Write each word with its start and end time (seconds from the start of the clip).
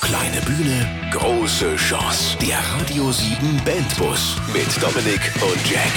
Kleine 0.00 0.40
Bühne, 0.46 0.88
große 1.12 1.76
Chance. 1.76 2.36
Der 2.38 2.58
Radio 2.58 3.12
7 3.12 3.36
Bandbus 3.64 4.36
mit 4.52 4.82
Dominik 4.82 5.20
und 5.42 5.70
Jack. 5.70 5.92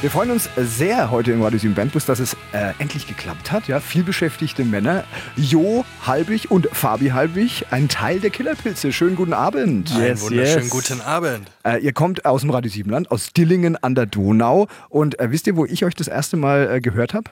Wir 0.00 0.10
freuen 0.10 0.30
uns 0.30 0.48
sehr 0.56 1.10
heute 1.10 1.32
im 1.32 1.42
Radio 1.42 1.58
7 1.58 1.74
Bandbus, 1.74 2.06
dass 2.06 2.20
es 2.20 2.34
äh, 2.52 2.72
endlich 2.78 3.06
geklappt 3.06 3.52
hat. 3.52 3.68
Ja, 3.68 3.80
vielbeschäftigte 3.80 4.64
Männer. 4.64 5.04
Jo 5.36 5.84
Halbig 6.06 6.50
und 6.50 6.68
Fabi 6.72 7.08
Halbig, 7.08 7.66
ein 7.70 7.88
Teil 7.88 8.20
der 8.20 8.30
Killerpilze. 8.30 8.92
Schönen 8.92 9.16
guten 9.16 9.34
Abend. 9.34 9.92
Einen 9.94 10.20
wunderschönen 10.20 10.70
guten 10.70 11.00
Abend. 11.00 11.50
Äh, 11.64 11.82
ihr 11.82 11.92
kommt 11.92 12.24
aus 12.24 12.42
dem 12.42 12.50
Radio 12.50 12.70
7 12.70 12.88
Land, 12.88 13.10
aus 13.10 13.32
Dillingen 13.32 13.76
an 13.76 13.94
der 13.94 14.06
Donau. 14.06 14.68
Und 14.88 15.18
äh, 15.18 15.30
wisst 15.32 15.46
ihr, 15.48 15.56
wo 15.56 15.66
ich 15.66 15.84
euch 15.84 15.94
das 15.94 16.08
erste 16.08 16.36
Mal 16.36 16.70
äh, 16.70 16.80
gehört 16.80 17.14
habe? 17.14 17.30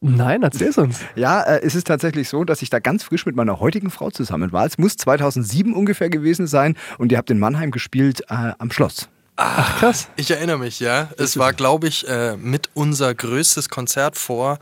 Nein, 0.00 0.42
erzähl's 0.42 0.78
uns. 0.78 1.00
Ja, 1.14 1.42
äh, 1.42 1.60
es 1.62 1.74
ist 1.74 1.86
tatsächlich 1.86 2.28
so, 2.28 2.44
dass 2.44 2.62
ich 2.62 2.70
da 2.70 2.78
ganz 2.78 3.04
frisch 3.04 3.26
mit 3.26 3.36
meiner 3.36 3.60
heutigen 3.60 3.90
Frau 3.90 4.10
zusammen 4.10 4.52
war. 4.52 4.66
Es 4.66 4.78
muss 4.78 4.96
2007 4.96 5.74
ungefähr 5.74 6.10
gewesen 6.10 6.46
sein 6.46 6.76
und 6.98 7.12
ihr 7.12 7.18
habt 7.18 7.30
in 7.30 7.38
Mannheim 7.38 7.70
gespielt 7.70 8.22
äh, 8.28 8.52
am 8.58 8.70
Schloss. 8.70 9.08
Ach, 9.36 9.78
krass. 9.78 10.08
Ich 10.16 10.30
erinnere 10.30 10.58
mich, 10.58 10.78
ja. 10.78 11.08
Es 11.18 11.38
war, 11.38 11.52
glaube 11.52 11.88
ich, 11.88 12.06
äh, 12.06 12.36
mit 12.36 12.70
unser 12.74 13.14
größtes 13.14 13.68
Konzert 13.68 14.16
vor 14.16 14.58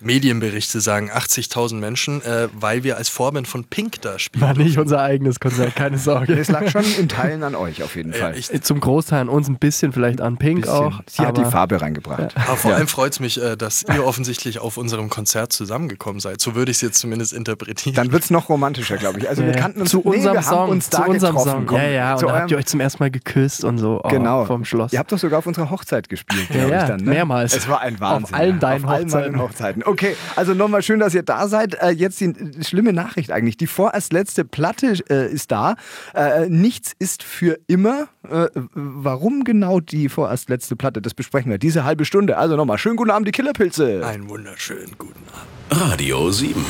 Medienberichte 0.00 0.80
sagen 0.80 1.10
80.000 1.10 1.74
Menschen, 1.74 2.22
äh, 2.22 2.48
weil 2.52 2.84
wir 2.84 2.96
als 2.96 3.08
Vorband 3.08 3.46
von 3.48 3.64
Pink 3.64 4.00
da 4.02 4.18
spielen. 4.18 4.42
War 4.42 4.54
nicht 4.54 4.78
unser 4.78 5.00
eigenes 5.02 5.40
Konzert, 5.40 5.76
keine 5.76 5.98
Sorge. 6.10 6.34
Es 6.38 6.48
lag 6.48 6.68
schon 6.70 6.84
in 6.98 7.08
Teilen 7.08 7.42
an 7.42 7.54
euch 7.54 7.82
auf 7.82 7.96
jeden 7.96 8.12
Fall. 8.12 8.34
Äh, 8.36 8.60
Zum 8.60 8.80
Großteil 8.80 9.20
an 9.20 9.28
uns, 9.28 9.48
ein 9.48 9.56
bisschen 9.56 9.92
vielleicht 9.92 10.20
an 10.20 10.36
Pink 10.38 10.62
bisschen. 10.62 10.74
auch. 10.76 11.00
Sie 11.08 11.22
hat 11.22 11.36
die 11.36 11.44
Farbe 11.44 11.80
reingebracht. 11.80 12.34
Ja. 12.34 12.42
Aber 12.46 12.56
vor 12.56 12.74
allem 12.74 12.88
freut 12.88 13.12
es 13.12 13.20
mich, 13.20 13.40
äh, 13.42 13.56
dass 13.56 13.82
ihr 13.82 14.04
offensichtlich 14.10 14.58
auf 14.58 14.76
unserem 14.76 15.10
Konzert 15.10 15.52
zusammengekommen 15.52 16.20
seid. 16.20 16.40
So 16.40 16.54
würde 16.54 16.70
ich 16.70 16.78
es 16.78 16.80
jetzt 16.80 16.98
zumindest 16.98 17.32
interpretieren. 17.32 17.94
Dann 17.94 18.12
wird 18.12 18.24
es 18.24 18.30
noch 18.30 18.48
romantischer, 18.48 18.96
glaube 18.96 19.18
ich. 19.18 19.28
Also 19.28 19.44
wir 19.44 19.52
kannten 19.52 19.80
uns 19.82 19.90
zu 19.90 20.00
unserem 20.00 20.36
nee, 20.36 20.42
Song, 20.42 20.68
uns 20.70 20.84
zu 20.90 20.96
da 20.96 21.04
unserem 21.04 21.36
getroffen. 21.36 21.68
Song. 21.68 21.76
Ja, 21.76 21.88
ja, 21.88 22.14
und 22.14 22.22
da 22.22 22.40
habt 22.40 22.50
ihr 22.50 22.56
euch 22.56 22.66
zum 22.66 22.80
ersten 22.80 23.02
Mal 23.02 23.10
geküsst 23.10 23.64
und 23.64 23.78
so 23.78 24.00
oh, 24.02 24.08
Genau. 24.08 24.44
vom 24.46 24.64
Schloss. 24.64 24.92
Ihr 24.92 24.98
habt 24.98 25.12
doch 25.12 25.18
sogar 25.18 25.40
auf 25.40 25.46
unserer 25.46 25.70
Hochzeit 25.70 26.08
gespielt, 26.08 26.48
Ja, 26.50 26.54
glaube 26.56 26.70
ja, 26.72 26.82
ich 26.82 26.88
dann. 26.88 27.00
Ne? 27.00 27.10
mehrmals. 27.10 27.54
Es 27.54 27.68
war 27.68 27.80
ein 27.80 28.00
Wahnsinn. 28.00 28.24
Auf 28.24 28.34
allen 28.34 28.54
ja. 28.54 28.58
deinen 28.58 28.84
auf 28.84 28.90
allen 28.90 29.04
Hochzeiten. 29.04 29.32
meinen 29.32 29.42
Hochzeiten. 29.42 29.82
Okay, 29.90 30.14
also 30.36 30.54
nochmal 30.54 30.82
schön, 30.82 31.00
dass 31.00 31.14
ihr 31.14 31.24
da 31.24 31.48
seid. 31.48 31.74
Äh, 31.74 31.90
jetzt 31.90 32.20
die, 32.20 32.32
schlimme 32.62 32.92
Nachricht 32.92 33.32
eigentlich. 33.32 33.56
Die 33.56 33.66
vorerst 33.66 34.12
letzte 34.12 34.44
Platte 34.44 34.94
äh, 35.10 35.32
ist 35.32 35.50
da. 35.50 35.74
Äh, 36.14 36.48
nichts 36.48 36.92
ist 37.00 37.24
für 37.24 37.58
immer. 37.66 38.06
Äh, 38.22 38.46
warum 38.72 39.42
genau 39.42 39.80
die 39.80 40.08
vorerst 40.08 40.48
letzte 40.48 40.76
Platte? 40.76 41.02
Das 41.02 41.12
besprechen 41.12 41.50
wir 41.50 41.58
diese 41.58 41.82
halbe 41.82 42.04
Stunde. 42.04 42.38
Also 42.38 42.54
nochmal 42.54 42.78
schönen 42.78 42.94
guten 42.94 43.10
Abend, 43.10 43.26
die 43.26 43.32
Killerpilze. 43.32 44.06
Einen 44.06 44.28
wunderschönen 44.28 44.92
guten 44.96 45.24
Abend. 45.32 45.82
Radio 45.82 46.30
7. 46.30 46.64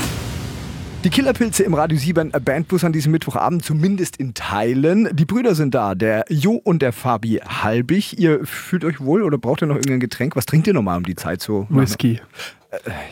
Die 1.05 1.11
Killerpilze 1.11 1.63
im 1.63 1.75
Radio 1.75 1.99
7 1.99 2.31
Bandbus 2.31 2.85
an 2.85 2.93
diesem 2.93 3.13
Mittwochabend, 3.13 3.63
zumindest 3.63 4.17
in 4.17 4.33
Teilen. 4.33 5.15
Die 5.15 5.27
Brüder 5.27 5.55
sind 5.55 5.75
da, 5.75 5.95
der 5.95 6.25
Jo 6.31 6.53
und 6.53 6.81
der 6.81 6.93
Fabi 6.93 7.37
Halbig. 7.37 8.19
Ihr 8.19 8.47
fühlt 8.47 8.85
euch 8.85 9.01
wohl 9.01 9.23
oder 9.23 9.37
braucht 9.37 9.63
ihr 9.63 9.67
noch 9.67 9.77
irgendein 9.77 10.01
Getränk? 10.01 10.37
Was 10.37 10.47
trinkt 10.47 10.67
ihr 10.67 10.75
nochmal 10.75 10.97
um 10.97 11.05
die 11.05 11.17
Zeit 11.17 11.43
so? 11.43 11.67
Whisky. 11.69 12.21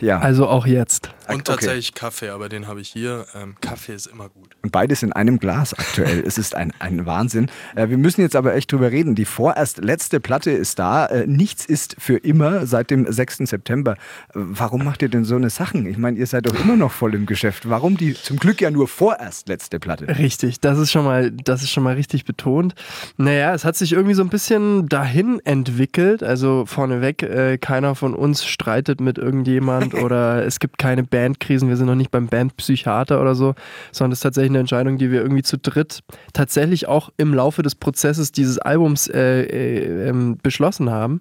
Ja. 0.00 0.18
Also 0.20 0.46
auch 0.46 0.66
jetzt. 0.66 1.10
Und 1.28 1.34
Okay. 1.34 1.42
tatsächlich 1.44 1.94
Kaffee, 1.94 2.30
aber 2.30 2.48
den 2.48 2.68
habe 2.68 2.80
ich 2.80 2.88
hier. 2.88 3.26
Ähm, 3.34 3.56
Kaffee 3.60 3.92
ist 3.94 4.06
immer 4.06 4.28
gut. 4.28 4.56
Und 4.62 4.70
beides 4.72 5.02
in 5.02 5.12
einem 5.12 5.38
Glas 5.38 5.74
aktuell. 5.74 6.22
es 6.26 6.38
ist 6.38 6.54
ein, 6.54 6.72
ein 6.78 7.04
Wahnsinn. 7.06 7.50
Äh, 7.74 7.88
wir 7.90 7.98
müssen 7.98 8.20
jetzt 8.22 8.36
aber 8.36 8.54
echt 8.54 8.70
drüber 8.72 8.90
reden. 8.90 9.14
Die 9.14 9.24
vorerst 9.24 9.78
letzte 9.84 10.20
Platte 10.20 10.50
ist 10.52 10.78
da. 10.78 11.06
Äh, 11.06 11.26
nichts 11.26 11.66
ist 11.66 11.96
für 11.98 12.16
immer 12.16 12.66
seit 12.66 12.90
dem 12.90 13.10
6. 13.10 13.38
September. 13.48 13.92
Äh, 13.92 13.96
warum 14.34 14.84
macht 14.84 15.02
ihr 15.02 15.08
denn 15.08 15.24
so 15.24 15.34
eine 15.36 15.50
Sachen? 15.50 15.86
Ich 15.86 15.98
meine, 15.98 16.18
ihr 16.18 16.26
seid 16.26 16.46
doch 16.46 16.54
immer 16.58 16.76
noch 16.76 16.92
voll 16.92 17.14
im 17.14 17.26
Geschäft. 17.26 17.68
Warum 17.68 17.96
die 17.96 18.14
zum 18.14 18.38
Glück 18.38 18.60
ja 18.60 18.70
nur 18.70 18.88
vorerst 18.88 19.48
letzte 19.48 19.78
Platte? 19.80 20.06
Richtig, 20.18 20.60
das 20.60 20.78
ist 20.78 20.92
schon 20.92 21.04
mal, 21.04 21.30
das 21.30 21.62
ist 21.62 21.70
schon 21.70 21.82
mal 21.82 21.94
richtig 21.94 22.24
betont. 22.24 22.74
Naja, 23.16 23.52
es 23.54 23.64
hat 23.64 23.76
sich 23.76 23.92
irgendwie 23.92 24.14
so 24.14 24.22
ein 24.22 24.30
bisschen 24.30 24.88
dahin 24.88 25.40
entwickelt. 25.44 26.22
Also 26.22 26.64
vorneweg, 26.64 27.22
äh, 27.22 27.58
keiner 27.58 27.94
von 27.94 28.14
uns 28.14 28.46
streitet 28.46 29.00
mit 29.00 29.18
irgendjemand 29.48 29.94
oder 30.02 30.44
es 30.44 30.60
gibt 30.60 30.78
keine 30.78 31.02
Bandkrisen. 31.02 31.68
Wir 31.68 31.76
sind 31.76 31.86
noch 31.86 31.94
nicht 31.94 32.10
beim 32.10 32.26
Bandpsychiater 32.26 33.20
oder 33.20 33.34
so, 33.34 33.54
sondern 33.92 34.12
es 34.12 34.18
ist 34.18 34.22
tatsächlich 34.22 34.50
eine 34.50 34.60
Entscheidung, 34.60 34.98
die 34.98 35.10
wir 35.10 35.22
irgendwie 35.22 35.42
zu 35.42 35.58
dritt 35.58 36.00
tatsächlich 36.32 36.88
auch 36.88 37.10
im 37.16 37.34
Laufe 37.34 37.62
des 37.62 37.74
Prozesses 37.74 38.32
dieses 38.32 38.58
Albums 38.58 39.08
äh, 39.08 39.42
äh, 39.42 40.08
ähm, 40.08 40.38
beschlossen 40.42 40.90
haben. 40.90 41.20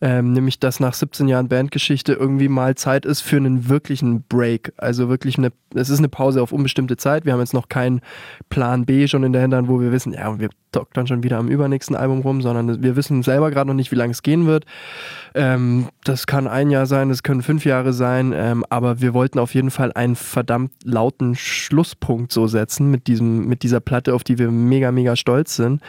Ähm, 0.00 0.32
nämlich, 0.32 0.60
dass 0.60 0.80
nach 0.80 0.94
17 0.94 1.28
Jahren 1.28 1.48
Bandgeschichte 1.48 2.12
irgendwie 2.12 2.48
mal 2.48 2.74
Zeit 2.76 3.04
ist 3.04 3.20
für 3.20 3.36
einen 3.36 3.68
wirklichen 3.68 4.22
Break. 4.28 4.72
Also 4.76 5.08
wirklich 5.08 5.38
eine, 5.38 5.52
es 5.74 5.90
ist 5.90 5.98
eine 5.98 6.08
Pause 6.08 6.42
auf 6.42 6.52
unbestimmte 6.52 6.96
Zeit. 6.96 7.24
Wir 7.24 7.32
haben 7.32 7.40
jetzt 7.40 7.54
noch 7.54 7.68
keinen 7.68 8.00
Plan 8.48 8.86
B 8.86 9.08
schon 9.08 9.24
in 9.24 9.32
der 9.32 9.42
Hinterhand, 9.42 9.68
wo 9.68 9.80
wir 9.80 9.90
wissen, 9.92 10.12
ja, 10.12 10.38
wir 10.38 10.50
doktern 10.72 11.06
schon 11.06 11.22
wieder 11.22 11.38
am 11.38 11.48
übernächsten 11.48 11.96
Album 11.96 12.20
rum, 12.20 12.42
sondern 12.42 12.82
wir 12.82 12.96
wissen 12.96 13.22
selber 13.22 13.50
gerade 13.50 13.68
noch 13.68 13.74
nicht, 13.74 13.90
wie 13.90 13.96
lange 13.96 14.12
es 14.12 14.22
gehen 14.22 14.46
wird. 14.46 14.66
Ähm, 15.34 15.88
das 16.04 16.26
kann 16.26 16.46
ein 16.46 16.70
Jahr 16.70 16.86
sein, 16.86 17.08
das 17.08 17.22
können 17.22 17.42
fünf 17.42 17.64
Jahre 17.64 17.92
sein, 17.92 18.32
ähm, 18.36 18.64
aber 18.68 19.00
wir 19.00 19.14
wollten 19.14 19.38
auf 19.38 19.54
jeden 19.54 19.70
Fall 19.70 19.92
einen 19.92 20.16
verdammt 20.16 20.72
lauten 20.84 21.34
Schlusspunkt 21.34 22.32
so 22.32 22.46
setzen 22.46 22.90
mit, 22.90 23.06
diesem, 23.06 23.46
mit 23.46 23.62
dieser 23.62 23.80
Platte, 23.80 24.14
auf 24.14 24.24
die 24.24 24.38
wir 24.38 24.50
mega, 24.50 24.92
mega 24.92 25.16
stolz 25.16 25.56
sind. 25.56 25.80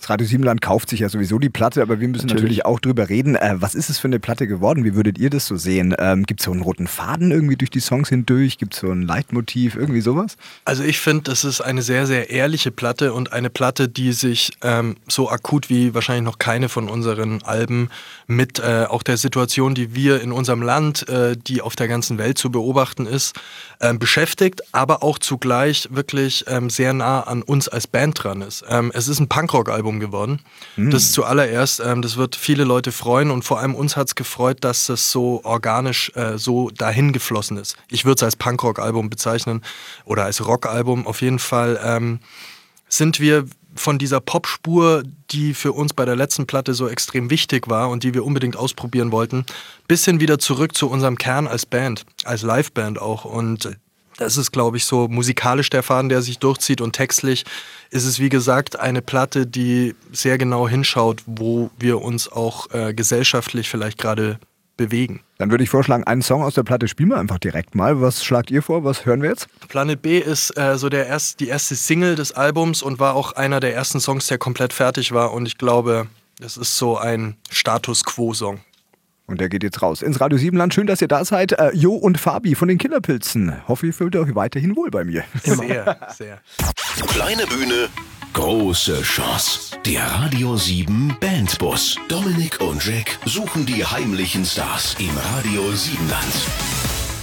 Das 0.00 0.08
Radio 0.08 0.26
Siebenland 0.26 0.62
kauft 0.62 0.88
sich 0.88 1.00
ja 1.00 1.10
sowieso 1.10 1.38
die 1.38 1.50
Platte, 1.50 1.82
aber 1.82 2.00
wir 2.00 2.08
müssen 2.08 2.26
natürlich, 2.26 2.42
Natürlich. 2.42 2.64
auch 2.64 2.80
drüber 2.80 3.10
reden. 3.10 3.34
Äh, 3.34 3.56
was 3.58 3.74
ist 3.74 3.90
es 3.90 3.98
für 3.98 4.08
eine 4.08 4.18
Platte 4.18 4.46
geworden? 4.46 4.82
Wie 4.82 4.94
würdet 4.94 5.18
ihr 5.18 5.28
das 5.28 5.44
so 5.46 5.56
sehen? 5.56 5.94
Ähm, 5.98 6.24
Gibt 6.24 6.40
es 6.40 6.46
so 6.46 6.52
einen 6.52 6.62
roten 6.62 6.86
Faden 6.86 7.30
irgendwie 7.30 7.56
durch 7.56 7.68
die 7.68 7.80
Songs 7.80 8.08
hindurch? 8.08 8.56
Gibt 8.56 8.72
es 8.72 8.80
so 8.80 8.90
ein 8.90 9.02
Leitmotiv? 9.02 9.76
Irgendwie 9.76 10.00
sowas? 10.00 10.38
Also 10.64 10.84
ich 10.84 11.00
finde, 11.00 11.24
das 11.24 11.44
ist 11.44 11.60
eine 11.60 11.82
sehr, 11.82 12.06
sehr 12.06 12.30
ehrliche 12.30 12.70
Platte 12.70 13.12
und 13.12 13.34
eine 13.34 13.50
Platte, 13.50 13.88
die 13.90 14.12
sich 14.12 14.52
ähm, 14.62 14.96
so 15.06 15.28
akut 15.28 15.68
wie 15.68 15.92
wahrscheinlich 15.92 16.24
noch 16.24 16.38
keine 16.38 16.70
von 16.70 16.88
unseren 16.88 17.42
Alben 17.42 17.90
mit 18.26 18.58
äh, 18.58 18.86
auch 18.88 19.02
der 19.02 19.18
Situation, 19.18 19.74
die 19.74 19.94
wir 19.94 20.22
in 20.22 20.32
unserem 20.32 20.62
Land, 20.62 21.10
äh, 21.10 21.36
die 21.36 21.60
auf 21.60 21.76
der 21.76 21.88
ganzen 21.88 22.16
Welt 22.16 22.38
zu 22.38 22.50
beobachten 22.50 23.04
ist, 23.04 23.38
ähm, 23.82 23.98
beschäftigt, 23.98 24.62
aber 24.72 25.02
auch 25.02 25.18
zugleich 25.18 25.88
wirklich 25.90 26.46
ähm, 26.48 26.70
sehr 26.70 26.94
nah 26.94 27.20
an 27.20 27.42
uns 27.42 27.68
als 27.68 27.86
Band 27.86 28.24
dran 28.24 28.40
ist. 28.40 28.64
Ähm, 28.66 28.90
es 28.94 29.06
ist 29.06 29.20
ein 29.20 29.28
Punkrock-Album 29.28 29.89
geworden. 29.98 30.40
Das 30.76 31.10
zuallererst, 31.10 31.80
ähm, 31.80 32.02
das 32.02 32.16
wird 32.16 32.36
viele 32.36 32.64
Leute 32.64 32.92
freuen 32.92 33.30
und 33.30 33.44
vor 33.44 33.58
allem 33.58 33.74
uns 33.74 33.96
hat 33.96 34.08
es 34.08 34.14
gefreut, 34.14 34.58
dass 34.60 34.86
das 34.86 35.10
so 35.10 35.40
organisch 35.42 36.12
äh, 36.14 36.38
so 36.38 36.70
dahin 36.70 37.12
geflossen 37.12 37.56
ist. 37.56 37.76
Ich 37.90 38.04
würde 38.04 38.16
es 38.16 38.22
als 38.22 38.36
Punkrock-Album 38.36 39.10
bezeichnen 39.10 39.62
oder 40.04 40.24
als 40.24 40.46
Rock-Album. 40.46 41.06
Auf 41.06 41.22
jeden 41.22 41.38
Fall 41.40 41.80
ähm, 41.82 42.20
sind 42.88 43.18
wir 43.18 43.46
von 43.74 43.98
dieser 43.98 44.20
Popspur, 44.20 45.02
die 45.30 45.54
für 45.54 45.72
uns 45.72 45.94
bei 45.94 46.04
der 46.04 46.16
letzten 46.16 46.46
Platte 46.46 46.74
so 46.74 46.88
extrem 46.88 47.30
wichtig 47.30 47.68
war 47.68 47.88
und 47.88 48.02
die 48.02 48.14
wir 48.14 48.24
unbedingt 48.24 48.56
ausprobieren 48.56 49.12
wollten, 49.12 49.44
bisschen 49.88 50.20
wieder 50.20 50.38
zurück 50.38 50.76
zu 50.76 50.88
unserem 50.88 51.16
Kern 51.16 51.46
als 51.46 51.66
Band, 51.66 52.04
als 52.24 52.42
Liveband 52.42 53.00
auch. 53.00 53.24
Und 53.24 53.76
das 54.20 54.36
ist, 54.36 54.52
glaube 54.52 54.76
ich, 54.76 54.84
so 54.84 55.08
musikalisch 55.08 55.70
der 55.70 55.82
Faden, 55.82 56.10
der 56.10 56.20
sich 56.22 56.38
durchzieht 56.38 56.80
und 56.80 56.92
textlich 56.92 57.44
ist 57.90 58.04
es, 58.04 58.20
wie 58.20 58.28
gesagt, 58.28 58.78
eine 58.78 59.02
Platte, 59.02 59.46
die 59.46 59.94
sehr 60.12 60.38
genau 60.38 60.68
hinschaut, 60.68 61.22
wo 61.26 61.70
wir 61.78 62.02
uns 62.02 62.30
auch 62.30 62.70
äh, 62.72 62.94
gesellschaftlich 62.94 63.68
vielleicht 63.68 63.98
gerade 63.98 64.38
bewegen. 64.76 65.20
Dann 65.38 65.50
würde 65.50 65.64
ich 65.64 65.70
vorschlagen, 65.70 66.04
einen 66.04 66.22
Song 66.22 66.42
aus 66.42 66.54
der 66.54 66.62
Platte 66.62 66.86
spielen 66.86 67.08
wir 67.08 67.18
einfach 67.18 67.38
direkt 67.38 67.74
mal. 67.74 68.00
Was 68.00 68.24
schlagt 68.24 68.50
ihr 68.50 68.62
vor? 68.62 68.84
Was 68.84 69.06
hören 69.06 69.22
wir 69.22 69.30
jetzt? 69.30 69.48
Planet 69.68 70.00
B 70.00 70.18
ist 70.18 70.56
äh, 70.56 70.76
so 70.76 70.88
der 70.88 71.06
erst, 71.06 71.40
die 71.40 71.48
erste 71.48 71.74
Single 71.74 72.14
des 72.14 72.32
Albums 72.32 72.82
und 72.82 72.98
war 72.98 73.14
auch 73.14 73.32
einer 73.32 73.60
der 73.60 73.74
ersten 73.74 74.00
Songs, 74.00 74.26
der 74.26 74.38
komplett 74.38 74.72
fertig 74.72 75.12
war. 75.12 75.32
Und 75.32 75.46
ich 75.46 75.58
glaube, 75.58 76.06
das 76.38 76.56
ist 76.56 76.76
so 76.76 76.96
ein 76.96 77.36
Status 77.50 78.04
Quo-Song. 78.04 78.60
Und 79.30 79.40
der 79.40 79.48
geht 79.48 79.62
jetzt 79.62 79.80
raus 79.80 80.02
ins 80.02 80.20
Radio 80.20 80.36
Siebenland. 80.38 80.74
Schön, 80.74 80.88
dass 80.88 81.00
ihr 81.00 81.06
da 81.08 81.24
seid. 81.24 81.52
Äh, 81.52 81.70
jo 81.72 81.94
und 81.94 82.18
Fabi 82.18 82.56
von 82.56 82.66
den 82.66 82.78
Killerpilzen. 82.78 83.66
Hoffe, 83.68 83.86
ihr 83.86 83.94
fühlt 83.94 84.16
euch 84.16 84.34
weiterhin 84.34 84.74
wohl 84.74 84.90
bei 84.90 85.04
mir. 85.04 85.22
Sehr, 85.44 85.96
sehr. 86.08 86.40
Kleine 87.06 87.46
Bühne, 87.46 87.88
große 88.32 89.02
Chance. 89.02 89.76
Der 89.86 90.02
Radio 90.04 90.56
7 90.56 91.16
Bandbus. 91.20 91.96
Dominik 92.08 92.60
und 92.60 92.84
Jack 92.84 93.18
suchen 93.24 93.64
die 93.66 93.84
heimlichen 93.84 94.44
Stars 94.44 94.96
im 94.98 95.16
Radio 95.36 95.62
7-Land. 95.62 96.79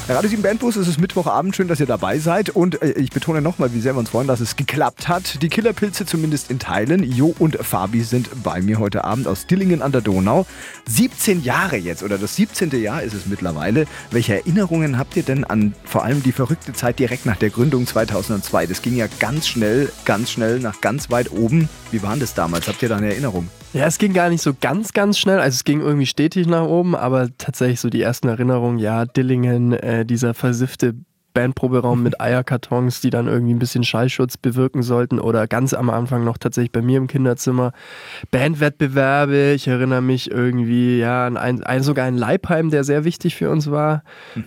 Radio 0.09 0.29
7 0.29 0.41
Bandbus, 0.41 0.77
es 0.77 0.87
ist 0.87 1.01
Mittwochabend. 1.01 1.53
Schön, 1.53 1.67
dass 1.67 1.81
ihr 1.81 1.85
dabei 1.85 2.17
seid. 2.17 2.49
Und 2.49 2.81
äh, 2.81 2.91
ich 2.91 3.09
betone 3.09 3.41
nochmal, 3.41 3.73
wie 3.73 3.81
sehr 3.81 3.93
wir 3.93 3.99
uns 3.99 4.09
freuen, 4.09 4.25
dass 4.25 4.39
es 4.39 4.55
geklappt 4.55 5.09
hat. 5.09 5.41
Die 5.41 5.49
Killerpilze 5.49 6.05
zumindest 6.05 6.49
in 6.49 6.59
Teilen. 6.59 7.03
Jo 7.03 7.35
und 7.39 7.57
Fabi 7.57 8.01
sind 8.03 8.29
bei 8.41 8.61
mir 8.61 8.79
heute 8.79 9.03
Abend 9.03 9.27
aus 9.27 9.47
Dillingen 9.47 9.81
an 9.81 9.91
der 9.91 9.99
Donau. 9.99 10.45
17 10.87 11.43
Jahre 11.43 11.75
jetzt, 11.75 12.03
oder 12.03 12.17
das 12.17 12.37
17. 12.37 12.71
Jahr 12.81 13.03
ist 13.03 13.15
es 13.15 13.25
mittlerweile. 13.25 13.85
Welche 14.09 14.35
Erinnerungen 14.35 14.97
habt 14.97 15.17
ihr 15.17 15.23
denn 15.23 15.43
an 15.43 15.75
vor 15.83 16.05
allem 16.05 16.23
die 16.23 16.31
verrückte 16.31 16.71
Zeit 16.71 16.99
direkt 16.99 17.25
nach 17.25 17.35
der 17.35 17.49
Gründung 17.49 17.85
2002? 17.85 18.65
Das 18.65 18.81
ging 18.81 18.95
ja 18.95 19.07
ganz 19.19 19.45
schnell, 19.45 19.91
ganz 20.05 20.31
schnell 20.31 20.61
nach 20.61 20.79
ganz 20.79 21.09
weit 21.09 21.33
oben. 21.33 21.67
Wie 21.91 22.01
war 22.01 22.15
das 22.15 22.33
damals? 22.33 22.69
Habt 22.69 22.81
ihr 22.81 22.87
da 22.87 22.95
eine 22.95 23.09
Erinnerung? 23.09 23.49
Ja, 23.73 23.85
es 23.85 23.97
ging 23.97 24.13
gar 24.13 24.29
nicht 24.29 24.41
so 24.41 24.53
ganz, 24.59 24.93
ganz 24.93 25.19
schnell. 25.19 25.39
Also 25.39 25.55
es 25.55 25.63
ging 25.63 25.81
irgendwie 25.81 26.05
stetig 26.05 26.47
nach 26.47 26.65
oben, 26.65 26.95
aber 26.95 27.29
tatsächlich 27.37 27.79
so 27.79 27.89
die 27.89 28.01
ersten 28.01 28.27
Erinnerungen, 28.27 28.79
ja, 28.79 29.05
Dillingen, 29.05 29.73
äh, 29.73 30.05
dieser 30.05 30.33
versiffte 30.33 30.95
Bandproberaum 31.37 32.01
mit 32.01 32.19
Eierkartons, 32.19 32.99
die 32.99 33.11
dann 33.11 33.27
irgendwie 33.27 33.53
ein 33.53 33.59
bisschen 33.59 33.83
Schallschutz 33.83 34.37
bewirken 34.37 34.81
sollten 34.81 35.19
oder 35.19 35.45
ganz 35.45 35.75
am 35.75 35.91
Anfang 35.91 36.23
noch 36.23 36.39
tatsächlich 36.39 36.71
bei 36.71 36.81
mir 36.81 36.97
im 36.97 37.05
Kinderzimmer 37.05 37.73
Bandwettbewerbe. 38.31 39.51
Ich 39.51 39.67
erinnere 39.67 40.01
mich 40.01 40.31
irgendwie 40.31 40.97
ja 40.97 41.27
an 41.27 41.37
ein, 41.37 41.61
ein 41.61 41.83
sogar 41.83 42.07
ein 42.07 42.17
Leibheim, 42.17 42.71
der 42.71 42.83
sehr 42.83 43.03
wichtig 43.03 43.35
für 43.35 43.51
uns 43.51 43.69
war. 43.69 44.01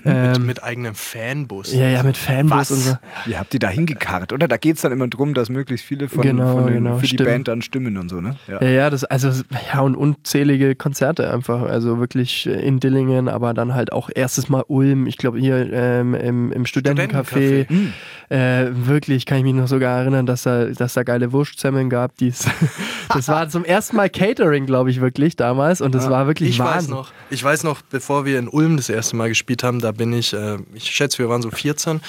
Ähm, 0.04 0.32
mit, 0.32 0.46
mit, 0.46 0.64
eigenem 0.64 0.96
Fanbus. 0.96 1.72
Ja, 1.72 1.88
ja, 1.88 2.02
mit 2.02 2.16
Fanbus 2.16 2.58
Was? 2.58 2.70
und 2.72 2.78
so. 2.78 2.98
Wie 3.24 3.36
habt 3.36 3.54
ihr 3.54 3.60
da 3.60 3.68
hingekarrt, 3.68 4.32
oder? 4.32 4.48
Da 4.48 4.56
geht 4.56 4.74
es 4.74 4.82
dann 4.82 4.90
immer 4.90 5.06
darum, 5.06 5.32
dass 5.32 5.48
möglichst 5.48 5.86
viele 5.86 6.08
von, 6.08 6.22
Genau, 6.22 6.56
von 6.56 6.66
den, 6.66 6.82
genau, 6.82 6.96
für 6.96 7.02
die 7.02 7.14
stimmt. 7.14 7.28
Band 7.28 7.48
dann 7.48 7.62
stimmen 7.62 7.98
und 7.98 8.08
so, 8.08 8.20
ne? 8.20 8.34
Ja, 8.48 8.64
ja, 8.64 8.90
das, 8.90 9.04
also, 9.04 9.30
ja, 9.72 9.80
und 9.80 9.94
unzählige 9.94 10.74
Konzerte 10.74 11.32
einfach. 11.32 11.62
Also 11.62 12.00
wirklich 12.00 12.48
in 12.48 12.80
Dillingen, 12.80 13.28
aber 13.28 13.54
dann 13.54 13.74
halt 13.74 13.92
auch 13.92 14.10
erstes 14.12 14.48
Mal 14.48 14.64
Ulm. 14.66 15.06
Ich 15.06 15.18
glaube, 15.18 15.38
hier 15.38 15.72
ähm, 15.72 16.14
im, 16.14 16.50
im 16.50 16.66
Studentencafé. 16.80 17.64
Studentencafé. 17.66 17.92
Äh, 18.30 18.68
wirklich 18.86 19.26
kann 19.26 19.38
ich 19.38 19.44
mich 19.44 19.54
noch 19.54 19.66
sogar 19.66 19.98
erinnern, 20.02 20.24
dass 20.24 20.44
da, 20.44 20.66
dass 20.66 20.94
da 20.94 21.02
geile 21.02 21.32
Wurstsemmeln 21.32 21.90
gab. 21.90 22.16
Die's, 22.16 22.46
das 23.08 23.26
war 23.26 23.48
zum 23.48 23.64
ersten 23.64 23.96
Mal 23.96 24.08
Catering, 24.08 24.66
glaube 24.66 24.90
ich, 24.90 25.00
wirklich 25.00 25.34
damals. 25.34 25.80
Und 25.80 25.96
das 25.96 26.08
war 26.08 26.28
wirklich 26.28 26.50
Ich 26.50 26.58
Wahnsinn. 26.60 26.76
weiß 26.76 26.88
noch, 26.88 27.12
ich 27.30 27.42
weiß 27.42 27.64
noch, 27.64 27.82
bevor 27.82 28.24
wir 28.24 28.38
in 28.38 28.46
Ulm 28.46 28.76
das 28.76 28.88
erste 28.88 29.16
Mal 29.16 29.30
gespielt 29.30 29.64
haben, 29.64 29.80
da 29.80 29.90
bin 29.90 30.12
ich, 30.12 30.32
äh, 30.32 30.58
ich 30.74 30.84
schätze, 30.84 31.18
wir 31.18 31.28
waren 31.28 31.42
so 31.42 31.50
14, 31.50 32.00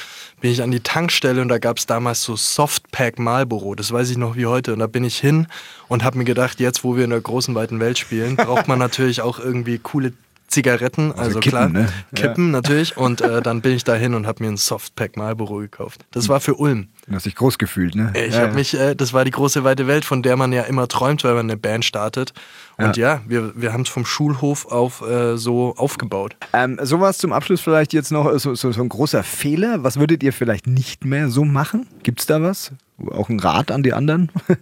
bin 0.41 0.51
ich 0.51 0.62
an 0.62 0.69
die 0.69 0.81
Tankstelle 0.81 1.41
und 1.41 1.47
da 1.47 1.57
gab 1.57 1.79
es 1.79 1.88
damals 1.88 2.24
so 2.24 2.35
Softpack 2.35 3.17
Marlboro, 3.17 3.74
das 3.74 3.91
weiß 3.91 4.12
ich 4.12 4.17
noch 4.17 4.35
wie 4.35 4.45
heute. 4.45 4.74
Und 4.74 4.79
da 4.79 4.85
bin 4.85 5.03
ich 5.03 5.17
hin 5.17 5.47
und 5.88 6.03
habe 6.03 6.19
mir 6.19 6.25
gedacht, 6.25 6.59
jetzt, 6.59 6.83
wo 6.83 6.95
wir 6.95 7.03
in 7.03 7.09
der 7.09 7.21
großen, 7.21 7.56
weiten 7.56 7.79
Welt 7.79 7.97
spielen, 7.97 8.35
braucht 8.35 8.67
man 8.67 8.77
natürlich 8.88 9.24
auch 9.24 9.39
irgendwie 9.39 9.79
coole 9.79 10.13
Zigaretten, 10.51 11.12
also, 11.13 11.39
Kippen, 11.39 11.50
klar, 11.50 11.69
ne? 11.69 11.92
Kippen 12.13 12.51
natürlich. 12.51 12.98
Und 13.01 13.21
äh, 13.21 13.42
dann 13.42 13.62
bin 13.62 13.74
ich 13.74 13.83
da 13.83 13.95
hin 13.95 14.13
und 14.13 14.27
habe 14.27 14.44
mir 14.44 14.50
ein 14.50 14.57
Softpack 14.57 15.18
Marlboro 15.18 15.57
gekauft. 15.57 16.06
Das 16.12 16.30
war 16.30 16.39
für 16.39 16.56
Ulm. 16.56 16.89
Du 17.07 17.15
hast 17.15 17.25
dich 17.25 17.36
groß 17.36 17.57
gefühlt, 17.57 17.95
ne? 17.95 18.12
Ich 18.15 18.36
Ja, 18.36 18.42
habe 18.42 18.50
ja. 18.50 18.53
mich, 18.53 18.74
äh, 18.74 18.95
das 18.95 19.13
war 19.13 19.25
die 19.25 19.31
große 19.31 19.63
weite 19.63 19.88
Welt, 19.88 20.06
von 20.06 20.21
der 20.21 20.36
man 20.38 20.51
ja 20.53 20.63
immer 20.63 20.88
träumt, 20.88 21.24
weil 21.24 21.33
man 21.33 21.50
eine 21.50 21.57
Band 21.57 21.86
startet. 21.86 22.33
Und 22.77 22.98
ja, 22.98 23.21
wir, 23.27 23.53
wir 23.56 23.74
haben 23.74 23.81
es 23.81 23.89
vom 23.89 24.06
Schulhof 24.06 24.65
auf 24.65 25.01
äh, 25.01 25.38
so 25.38 25.75
aufgebaut. 25.77 26.36
Ähm, 26.53 26.80
sowas 26.81 27.18
zum 27.18 27.31
Abschluss 27.31 27.62
vielleicht 27.62 27.94
jetzt 27.94 28.12
noch, 28.12 28.38
so, 28.39 28.56
so, 28.56 28.71
so 28.71 28.81
ein 28.81 28.89
großer 28.89 29.24
Fehler. 29.24 29.83
Was 29.83 30.00
würdet 30.00 30.24
ihr 30.24 30.33
vielleicht 30.33 30.68
nicht 30.68 31.06
mehr 31.06 31.30
so 31.30 31.45
machen? 31.45 31.88
Gibt's 32.03 32.25
da 32.25 32.42
was? 32.42 32.71
Auch 33.12 33.30
ein 33.30 33.39
Rat 33.39 33.71
an 33.71 33.83
die 33.83 33.94
anderen? 33.94 34.31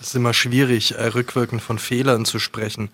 Es 0.00 0.08
ist 0.08 0.14
immer 0.16 0.34
schwierig, 0.34 0.96
äh, 0.96 1.06
rückwirkend 1.06 1.62
von 1.62 1.78
Fehlern 1.78 2.24
zu 2.24 2.40
sprechen. 2.40 2.90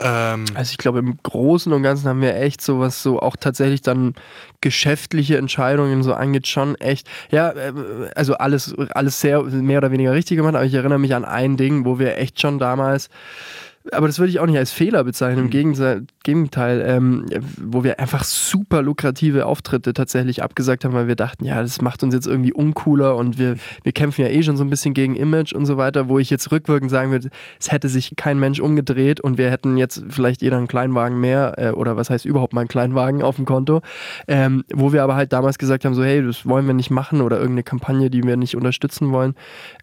Ähm, 0.00 0.44
Also 0.54 0.72
ich 0.72 0.78
glaube, 0.78 0.98
im 1.00 1.18
Großen 1.22 1.72
und 1.72 1.82
Ganzen 1.82 2.08
haben 2.08 2.20
wir 2.22 2.34
echt 2.36 2.60
sowas, 2.60 3.02
so 3.02 3.20
auch 3.20 3.36
tatsächlich 3.36 3.82
dann 3.82 4.14
geschäftliche 4.60 5.36
Entscheidungen 5.36 6.02
so 6.02 6.14
angeht, 6.14 6.46
schon 6.46 6.74
echt, 6.76 7.08
ja, 7.30 7.50
äh, 7.50 7.72
also 8.14 8.34
alles, 8.34 8.74
alles 8.90 9.20
sehr, 9.20 9.42
mehr 9.42 9.78
oder 9.78 9.90
weniger 9.90 10.12
richtig 10.12 10.36
gemacht, 10.36 10.54
aber 10.54 10.64
ich 10.64 10.74
erinnere 10.74 10.98
mich 10.98 11.14
an 11.14 11.24
ein 11.24 11.56
Ding, 11.56 11.84
wo 11.84 11.98
wir 11.98 12.16
echt 12.18 12.40
schon 12.40 12.58
damals, 12.58 13.08
aber 13.92 14.06
das 14.06 14.18
würde 14.18 14.30
ich 14.30 14.40
auch 14.40 14.46
nicht 14.46 14.58
als 14.58 14.72
Fehler 14.72 15.04
bezeichnen, 15.04 15.44
im 15.44 15.50
Gegenteil, 15.50 16.04
Gegenteil 16.22 16.82
ähm, 16.86 17.26
wo 17.58 17.84
wir 17.84 17.98
einfach 18.00 18.24
super 18.24 18.82
lukrative 18.82 19.46
Auftritte 19.46 19.92
tatsächlich 19.92 20.42
abgesagt 20.42 20.84
haben, 20.84 20.94
weil 20.94 21.08
wir 21.08 21.16
dachten, 21.16 21.44
ja, 21.44 21.60
das 21.60 21.80
macht 21.80 22.02
uns 22.02 22.14
jetzt 22.14 22.26
irgendwie 22.26 22.52
uncooler 22.52 23.16
und 23.16 23.38
wir, 23.38 23.56
wir 23.82 23.92
kämpfen 23.92 24.22
ja 24.22 24.28
eh 24.28 24.42
schon 24.42 24.56
so 24.56 24.64
ein 24.64 24.70
bisschen 24.70 24.94
gegen 24.94 25.16
Image 25.16 25.52
und 25.52 25.66
so 25.66 25.76
weiter, 25.76 26.08
wo 26.08 26.18
ich 26.18 26.30
jetzt 26.30 26.50
rückwirkend 26.52 26.90
sagen 26.90 27.10
würde, 27.10 27.30
es 27.58 27.72
hätte 27.72 27.88
sich 27.88 28.14
kein 28.16 28.38
Mensch 28.38 28.60
umgedreht 28.60 29.20
und 29.20 29.38
wir 29.38 29.50
hätten 29.50 29.76
jetzt 29.76 30.04
vielleicht 30.08 30.42
jeder 30.42 30.58
einen 30.58 30.68
Kleinwagen 30.68 31.20
mehr 31.20 31.54
äh, 31.58 31.70
oder 31.70 31.96
was 31.96 32.10
heißt 32.10 32.24
überhaupt 32.24 32.52
mal 32.52 32.62
einen 32.62 32.68
Kleinwagen 32.68 33.22
auf 33.22 33.36
dem 33.36 33.44
Konto, 33.44 33.82
ähm, 34.28 34.64
wo 34.72 34.92
wir 34.92 35.02
aber 35.02 35.16
halt 35.16 35.32
damals 35.32 35.58
gesagt 35.58 35.84
haben, 35.84 35.94
so 35.94 36.04
hey, 36.04 36.24
das 36.24 36.46
wollen 36.46 36.66
wir 36.66 36.74
nicht 36.74 36.90
machen 36.90 37.20
oder 37.20 37.36
irgendeine 37.36 37.62
Kampagne, 37.62 38.10
die 38.10 38.22
wir 38.22 38.36
nicht 38.36 38.56
unterstützen 38.56 39.10
wollen. 39.12 39.34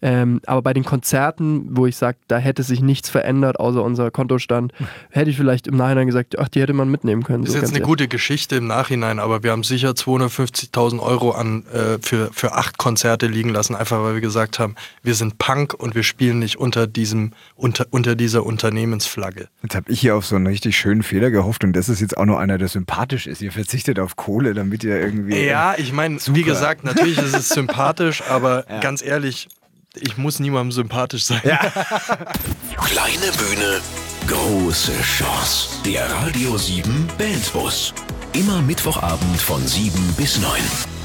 Ähm, 0.02 0.40
aber 0.46 0.62
bei 0.62 0.72
den 0.72 0.84
Konzerten, 0.84 1.76
wo 1.76 1.86
ich 1.86 1.96
sage, 1.96 2.18
da 2.28 2.38
hätte 2.38 2.62
sich 2.62 2.80
nichts 2.80 3.10
verändert, 3.10 3.60
außer 3.60 3.82
unser 3.82 3.97
Kontostand, 4.10 4.72
hätte 5.10 5.30
ich 5.30 5.36
vielleicht 5.36 5.66
im 5.66 5.76
Nachhinein 5.76 6.06
gesagt, 6.06 6.38
ach, 6.38 6.48
die 6.48 6.60
hätte 6.60 6.72
man 6.72 6.90
mitnehmen 6.90 7.22
können. 7.24 7.44
Das 7.44 7.50
ist 7.50 7.54
so 7.54 7.60
jetzt 7.60 7.70
eine 7.70 7.78
ehrlich. 7.78 7.88
gute 7.88 8.08
Geschichte 8.08 8.56
im 8.56 8.66
Nachhinein, 8.66 9.18
aber 9.18 9.42
wir 9.42 9.52
haben 9.52 9.64
sicher 9.64 9.90
250.000 9.90 11.00
Euro 11.00 11.32
an, 11.32 11.64
äh, 11.72 11.98
für, 12.00 12.30
für 12.32 12.52
acht 12.52 12.78
Konzerte 12.78 13.26
liegen 13.26 13.50
lassen, 13.50 13.74
einfach 13.74 14.02
weil 14.02 14.14
wir 14.14 14.20
gesagt 14.20 14.58
haben, 14.58 14.74
wir 15.02 15.14
sind 15.14 15.38
Punk 15.38 15.74
und 15.74 15.94
wir 15.94 16.02
spielen 16.02 16.38
nicht 16.38 16.56
unter, 16.56 16.86
diesem, 16.86 17.32
unter, 17.54 17.86
unter 17.90 18.14
dieser 18.14 18.44
Unternehmensflagge. 18.46 19.48
Jetzt 19.62 19.74
habe 19.74 19.90
ich 19.90 20.00
hier 20.00 20.16
auf 20.16 20.26
so 20.26 20.36
einen 20.36 20.46
richtig 20.46 20.76
schönen 20.76 21.02
Fehler 21.02 21.30
gehofft 21.30 21.64
und 21.64 21.72
das 21.74 21.88
ist 21.88 22.00
jetzt 22.00 22.16
auch 22.16 22.24
noch 22.24 22.38
einer, 22.38 22.58
der 22.58 22.68
sympathisch 22.68 23.26
ist. 23.26 23.42
Ihr 23.42 23.52
verzichtet 23.52 23.98
auf 23.98 24.16
Kohle, 24.16 24.54
damit 24.54 24.84
ihr 24.84 25.00
irgendwie. 25.00 25.38
Ja, 25.44 25.74
ich 25.76 25.92
meine, 25.92 26.18
wie 26.32 26.42
gesagt, 26.42 26.84
natürlich 26.84 27.18
ist 27.18 27.36
es 27.36 27.48
sympathisch, 27.58 28.22
aber 28.28 28.64
ganz 28.80 29.02
ehrlich, 29.02 29.48
ich 30.00 30.16
muss 30.16 30.38
niemandem 30.38 30.72
sympathisch 30.72 31.24
sein. 31.24 31.40
Kleine 31.42 33.32
Bühne, 33.36 33.80
große 34.26 34.92
Chance. 35.02 35.68
Der 35.84 36.10
Radio 36.10 36.56
7 36.56 37.06
Bandbus. 37.18 37.94
Immer 38.32 38.62
Mittwochabend 38.62 39.40
von 39.40 39.66
7 39.66 39.92
bis 40.16 40.38
9. 40.38 40.97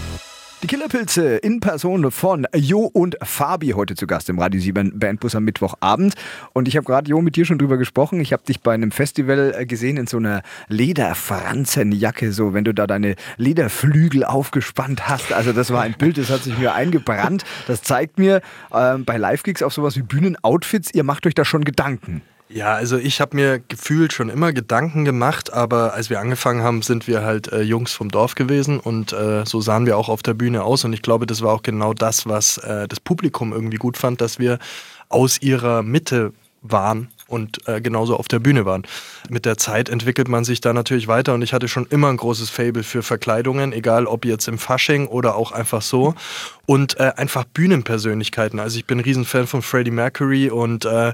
Die 0.64 0.68
Killerpilze 0.68 1.36
in 1.36 1.60
Person 1.60 2.10
von 2.10 2.48
Jo 2.56 2.84
und 2.86 3.18
Fabi 3.22 3.72
heute 3.72 3.96
zu 3.96 4.08
Gast 4.08 4.30
im 4.30 4.40
Radio 4.40 4.62
7 4.62 4.98
Bandbus 4.98 5.36
am 5.36 5.44
Mittwochabend. 5.44 6.14
Und 6.54 6.70
ich 6.70 6.78
habe 6.78 6.86
gerade, 6.86 7.10
Jo, 7.10 7.22
mit 7.22 7.36
dir 7.36 7.44
schon 7.44 7.58
drüber 7.58 7.76
gesprochen. 7.76 8.22
Ich 8.22 8.32
habe 8.32 8.44
dich 8.44 8.62
bei 8.62 8.74
einem 8.74 8.92
Festival 8.92 9.54
äh, 9.58 9.66
gesehen 9.66 9.98
in 9.98 10.08
so 10.08 10.16
einer 10.16 10.42
Lederfranzenjacke, 10.70 12.32
so 12.32 12.54
wenn 12.54 12.64
du 12.64 12.74
da 12.74 12.88
deine 12.88 13.16
Lederflügel 13.36 14.24
aufgespannt 14.24 15.10
hast. 15.10 15.34
Also 15.34 15.52
das 15.52 15.70
war 15.70 15.82
ein 15.82 15.96
Bild, 15.98 16.18
das 16.18 16.30
hat 16.30 16.44
sich 16.44 16.58
mir 16.58 16.74
eingebrannt. 16.74 17.44
Das 17.68 17.82
zeigt 17.82 18.18
mir 18.18 18.42
ähm, 18.74 19.04
bei 19.04 19.18
Live-Gigs 19.18 19.64
auf 19.64 19.74
sowas 19.74 19.98
wie 19.98 20.02
Bühnenoutfits, 20.02 20.94
ihr 20.94 21.04
macht 21.04 21.28
euch 21.28 21.36
da 21.36 21.44
schon 21.44 21.66
Gedanken. 21.66 22.22
Ja, 22.54 22.76
also 22.76 22.98
ich 23.00 23.20
habe 23.20 23.36
mir 23.36 23.58
gefühlt 23.68 24.14
schon 24.14 24.30
immer 24.30 24.54
Gedanken 24.54 25.06
gemacht, 25.06 25.52
aber 25.52 25.96
als 25.96 26.12
wir 26.12 26.20
angefangen 26.20 26.62
haben, 26.62 26.84
sind 26.84 27.08
wir 27.08 27.24
halt 27.24 27.52
äh, 27.52 27.62
Jungs 27.62 27.94
vom 27.94 28.10
Dorf 28.10 28.36
gewesen 28.36 28.80
und 28.80 29.12
äh, 29.12 29.44
so 29.44 29.60
sahen 29.60 29.88
wir 29.88 29.98
auch 29.98 30.08
auf 30.08 30.22
der 30.22 30.36
Bühne 30.36 30.64
aus 30.64 30.86
und 30.86 30.94
ich 30.94 31.02
glaube, 31.02 31.26
das 31.26 31.42
war 31.42 31.52
auch 31.52 31.64
genau 31.64 31.96
das, 31.96 32.28
was 32.28 32.60
äh, 32.60 32.88
das 32.88 33.00
Publikum 33.00 33.54
irgendwie 33.54 33.78
gut 33.78 33.98
fand, 33.98 34.22
dass 34.22 34.38
wir 34.38 34.60
aus 35.10 35.42
ihrer 35.42 35.82
Mitte 35.82 36.32
waren 36.62 37.10
und 37.28 37.68
äh, 37.68 37.82
genauso 37.82 38.18
auf 38.18 38.28
der 38.28 38.38
Bühne 38.38 38.66
waren. 38.66 38.84
Mit 39.30 39.46
der 39.46 39.58
Zeit 39.58 39.90
entwickelt 39.90 40.28
man 40.28 40.44
sich 40.44 40.62
da 40.62 40.74
natürlich 40.74 41.08
weiter 41.08 41.34
und 41.34 41.42
ich 41.42 41.54
hatte 41.54 41.68
schon 41.68 41.88
immer 41.88 42.10
ein 42.10 42.18
großes 42.18 42.52
Fable 42.52 42.84
für 42.84 43.02
Verkleidungen, 43.02 43.74
egal 43.74 44.06
ob 44.06 44.26
jetzt 44.26 44.48
im 44.48 44.60
Fasching 44.60 45.08
oder 45.08 45.36
auch 45.36 45.54
einfach 45.54 45.82
so 45.82 46.14
und 46.68 47.00
äh, 47.00 47.14
einfach 47.16 47.46
Bühnenpersönlichkeiten. 47.46 48.60
Also 48.60 48.78
ich 48.78 48.86
bin 48.86 49.00
ein 49.00 49.04
Riesenfan 49.04 49.48
von 49.48 49.64
Freddie 49.64 49.90
Mercury 49.90 50.52
und 50.52 50.86
äh, 50.86 51.14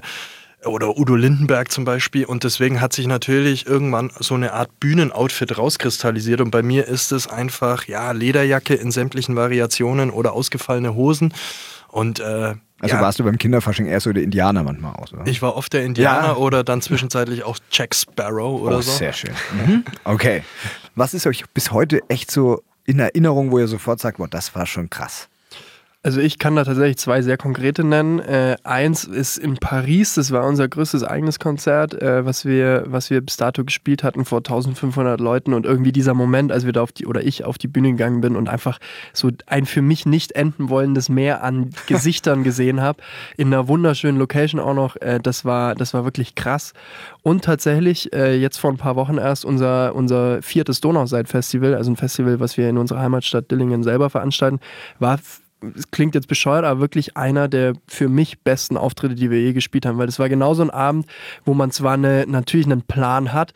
oder 0.64 0.98
Udo 0.98 1.16
Lindenberg 1.16 1.70
zum 1.72 1.84
Beispiel. 1.84 2.24
Und 2.24 2.44
deswegen 2.44 2.80
hat 2.80 2.92
sich 2.92 3.06
natürlich 3.06 3.66
irgendwann 3.66 4.10
so 4.18 4.34
eine 4.34 4.52
Art 4.52 4.78
Bühnenoutfit 4.80 5.56
rauskristallisiert. 5.56 6.40
Und 6.40 6.50
bei 6.50 6.62
mir 6.62 6.86
ist 6.86 7.12
es 7.12 7.26
einfach, 7.26 7.86
ja, 7.86 8.12
Lederjacke 8.12 8.74
in 8.74 8.90
sämtlichen 8.90 9.36
Variationen 9.36 10.10
oder 10.10 10.32
ausgefallene 10.34 10.94
Hosen. 10.94 11.32
Und 11.88 12.20
äh, 12.20 12.54
Also 12.80 12.96
ja, 12.96 13.00
warst 13.00 13.18
du 13.18 13.24
beim 13.24 13.38
Kinderfasching 13.38 13.86
eher 13.86 14.00
so 14.00 14.12
der 14.12 14.22
Indianer 14.22 14.62
manchmal 14.62 14.94
aus, 14.94 15.12
oder? 15.12 15.26
ich 15.26 15.42
war 15.42 15.56
oft 15.56 15.72
der 15.72 15.84
Indianer 15.84 16.28
Ja. 16.28 16.36
oder 16.36 16.62
dann 16.62 16.82
zwischenzeitlich 16.82 17.42
auch 17.42 17.58
Jack 17.70 17.94
Sparrow 17.94 18.60
oder 18.60 18.78
oh, 18.78 18.80
so. 18.82 18.92
sehr 18.92 19.12
schön. 19.12 19.32
Mhm. 19.66 19.84
Okay. 20.04 20.44
Was 20.94 21.14
ist 21.14 21.26
euch 21.26 21.44
bis 21.54 21.72
heute 21.72 22.00
echt 22.08 22.30
so 22.30 22.62
in 22.84 22.98
Erinnerung, 22.98 23.50
wo 23.50 23.58
ihr 23.58 23.66
sofort 23.68 23.98
sagt, 24.00 24.18
boah, 24.18 24.28
das 24.28 24.54
war 24.54 24.66
schon 24.66 24.90
krass? 24.90 25.28
Also 26.02 26.22
ich 26.22 26.38
kann 26.38 26.56
da 26.56 26.64
tatsächlich 26.64 26.96
zwei 26.96 27.20
sehr 27.20 27.36
konkrete 27.36 27.84
nennen. 27.84 28.20
Äh, 28.20 28.56
eins 28.64 29.04
ist 29.04 29.36
in 29.36 29.58
Paris, 29.58 30.14
das 30.14 30.30
war 30.30 30.46
unser 30.46 30.66
größtes 30.66 31.04
eigenes 31.04 31.38
Konzert, 31.38 31.92
äh, 32.00 32.24
was, 32.24 32.46
wir, 32.46 32.84
was 32.86 33.10
wir 33.10 33.20
bis 33.20 33.36
dato 33.36 33.66
gespielt 33.66 34.02
hatten 34.02 34.24
vor 34.24 34.38
1500 34.38 35.20
Leuten 35.20 35.52
und 35.52 35.66
irgendwie 35.66 35.92
dieser 35.92 36.14
Moment, 36.14 36.52
als 36.52 36.64
wir 36.64 36.72
da 36.72 36.80
auf 36.80 36.92
die, 36.92 37.06
oder 37.06 37.22
ich 37.22 37.44
auf 37.44 37.58
die 37.58 37.68
Bühne 37.68 37.90
gegangen 37.90 38.22
bin 38.22 38.34
und 38.34 38.48
einfach 38.48 38.78
so 39.12 39.30
ein 39.44 39.66
für 39.66 39.82
mich 39.82 40.06
nicht 40.06 40.32
enden 40.32 40.70
wollendes 40.70 41.10
Meer 41.10 41.44
an 41.44 41.68
Gesichtern 41.86 42.44
gesehen 42.44 42.80
habe, 42.80 43.02
in 43.36 43.48
einer 43.48 43.68
wunderschönen 43.68 44.16
Location 44.16 44.58
auch 44.58 44.72
noch, 44.72 44.96
äh, 45.02 45.20
das, 45.22 45.44
war, 45.44 45.74
das 45.74 45.92
war 45.92 46.04
wirklich 46.04 46.34
krass. 46.34 46.72
Und 47.22 47.44
tatsächlich 47.44 48.10
äh, 48.14 48.36
jetzt 48.36 48.56
vor 48.56 48.70
ein 48.70 48.78
paar 48.78 48.96
Wochen 48.96 49.18
erst 49.18 49.44
unser, 49.44 49.94
unser 49.94 50.40
viertes 50.40 50.80
Donauseid-Festival, 50.80 51.74
also 51.74 51.90
ein 51.90 51.96
Festival, 51.96 52.40
was 52.40 52.56
wir 52.56 52.70
in 52.70 52.78
unserer 52.78 53.00
Heimatstadt 53.00 53.50
Dillingen 53.50 53.82
selber 53.82 54.08
veranstalten, 54.08 54.60
war 54.98 55.18
es 55.76 55.90
klingt 55.90 56.14
jetzt 56.14 56.28
bescheuert, 56.28 56.64
aber 56.64 56.80
wirklich 56.80 57.16
einer 57.16 57.48
der 57.48 57.74
für 57.86 58.08
mich 58.08 58.40
besten 58.40 58.76
Auftritte, 58.76 59.14
die 59.14 59.30
wir 59.30 59.40
je 59.40 59.52
gespielt 59.52 59.86
haben, 59.86 59.98
weil 59.98 60.06
das 60.06 60.18
war 60.18 60.28
genau 60.28 60.54
so 60.54 60.62
ein 60.62 60.70
Abend, 60.70 61.06
wo 61.44 61.54
man 61.54 61.70
zwar 61.70 61.94
eine, 61.94 62.24
natürlich 62.26 62.66
einen 62.66 62.82
Plan 62.82 63.32
hat, 63.32 63.52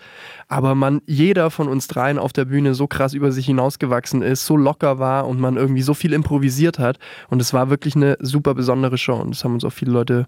aber 0.49 0.75
man, 0.75 1.01
jeder 1.07 1.51
von 1.51 1.69
uns 1.69 1.89
dreien 1.89 2.19
auf 2.19 2.33
der 2.33 2.45
Bühne 2.45 2.75
so 2.75 2.87
krass 2.87 3.15
über 3.15 3.33
sich 3.33 3.47
hinausgewachsen 3.47 4.23
ist, 4.23 4.45
so 4.47 4.57
locker 4.57 4.99
war 4.99 5.27
und 5.27 5.41
man 5.41 5.57
irgendwie 5.57 5.83
so 5.83 5.95
viel 5.95 6.13
improvisiert 6.13 6.79
hat. 6.79 6.99
Und 7.29 7.41
es 7.41 7.53
war 7.53 7.71
wirklich 7.71 7.97
eine 7.97 8.17
super 8.21 8.55
besondere 8.55 8.99
Show. 8.99 9.17
Und 9.17 9.31
das 9.31 9.45
haben 9.45 9.55
uns 9.55 9.65
auch 9.65 9.73
viele 9.73 9.93
Leute 9.93 10.27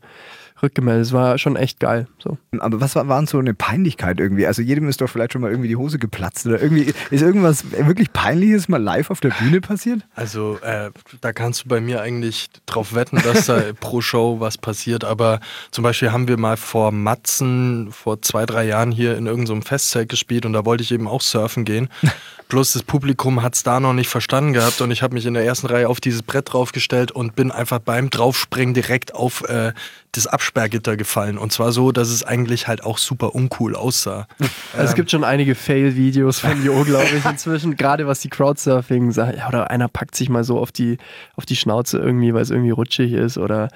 rückgemeldet. 0.62 1.06
Es 1.06 1.12
war 1.12 1.38
schon 1.38 1.56
echt 1.56 1.80
geil. 1.80 2.06
So. 2.18 2.38
Aber 2.58 2.80
was 2.80 2.96
war, 2.96 3.08
waren 3.08 3.26
so 3.26 3.38
eine 3.38 3.54
Peinlichkeit 3.54 4.20
irgendwie? 4.20 4.46
Also 4.46 4.62
jedem 4.62 4.88
ist 4.88 5.00
doch 5.00 5.08
vielleicht 5.08 5.32
schon 5.32 5.42
mal 5.42 5.50
irgendwie 5.50 5.68
die 5.68 5.76
Hose 5.76 5.98
geplatzt 5.98 6.46
oder 6.46 6.60
irgendwie 6.60 6.92
ist 7.10 7.22
irgendwas 7.22 7.64
wirklich 7.72 8.12
Peinliches 8.12 8.68
mal 8.68 8.82
live 8.82 9.10
auf 9.10 9.20
der 9.20 9.30
Bühne 9.30 9.60
passiert? 9.60 10.00
Also 10.14 10.58
äh, 10.62 10.90
da 11.20 11.32
kannst 11.32 11.64
du 11.64 11.68
bei 11.68 11.80
mir 11.80 12.00
eigentlich 12.00 12.48
drauf 12.66 12.94
wetten, 12.94 13.20
dass 13.22 13.46
da 13.46 13.62
pro 13.80 14.00
Show 14.00 14.40
was 14.40 14.58
passiert. 14.58 15.04
Aber 15.04 15.40
zum 15.70 15.82
Beispiel 15.82 16.12
haben 16.12 16.28
wir 16.28 16.38
mal 16.38 16.56
vor 16.56 16.92
Matzen 16.92 17.90
vor 17.92 18.22
zwei, 18.22 18.46
drei 18.46 18.66
Jahren 18.66 18.92
hier 18.92 19.16
in 19.16 19.26
irgendeinem 19.26 19.62
so 19.62 19.68
Festzelt 19.68 20.08
gespielt 20.08 20.46
und 20.46 20.52
da 20.52 20.64
wollte 20.64 20.82
ich 20.82 20.92
eben 20.92 21.08
auch 21.08 21.20
surfen 21.20 21.64
gehen. 21.64 21.88
Bloß 22.48 22.75
das 22.75 22.84
Publikum 22.84 23.42
hat 23.42 23.56
es 23.56 23.64
da 23.64 23.80
noch 23.80 23.92
nicht 23.92 24.08
verstanden 24.08 24.52
gehabt 24.52 24.80
und 24.80 24.92
ich 24.92 25.02
habe 25.02 25.14
mich 25.14 25.26
in 25.26 25.34
der 25.34 25.44
ersten 25.44 25.66
Reihe 25.66 25.88
auf 25.88 26.00
dieses 26.00 26.22
Brett 26.22 26.52
draufgestellt 26.52 27.10
und 27.10 27.34
bin 27.34 27.50
einfach 27.50 27.80
beim 27.80 28.08
Draufspringen 28.08 28.72
direkt 28.72 29.14
auf 29.14 29.42
äh, 29.48 29.72
das 30.16 30.26
Absperrgitter 30.26 30.96
gefallen. 30.96 31.38
Und 31.38 31.52
zwar 31.52 31.73
so, 31.73 31.92
dass 31.92 32.08
es 32.08 32.25
eigentlich 32.25 32.68
halt 32.68 32.85
auch 32.85 32.99
super 32.99 33.35
uncool 33.35 33.76
aussah. 33.76 34.26
Also 34.73 34.85
es 34.90 34.94
gibt 34.94 35.11
schon 35.11 35.25
einige 35.25 35.54
Fail-Videos 35.54 36.40
von 36.40 36.64
Jo, 36.64 36.85
glaube 36.85 37.08
ich, 37.16 37.25
inzwischen. 37.25 37.76
Gerade 37.76 38.06
was 38.06 38.20
die 38.20 38.28
Crowdsurfing 38.28 39.12
sagt. 39.12 39.38
Ja, 39.38 39.49
oder 39.49 39.70
einer 39.70 39.88
packt 39.88 40.14
sich 40.14 40.28
mal 40.28 40.44
so 40.44 40.58
auf 40.58 40.73
die, 40.73 40.99
auf 41.37 41.46
die 41.46 41.56
Schnauze 41.56 41.99
irgendwie, 41.99 42.35
weil 42.35 42.42
es 42.42 42.50
irgendwie 42.50 42.70
rutschig 42.70 43.12
ist. 43.12 43.38
Oder 43.38 43.68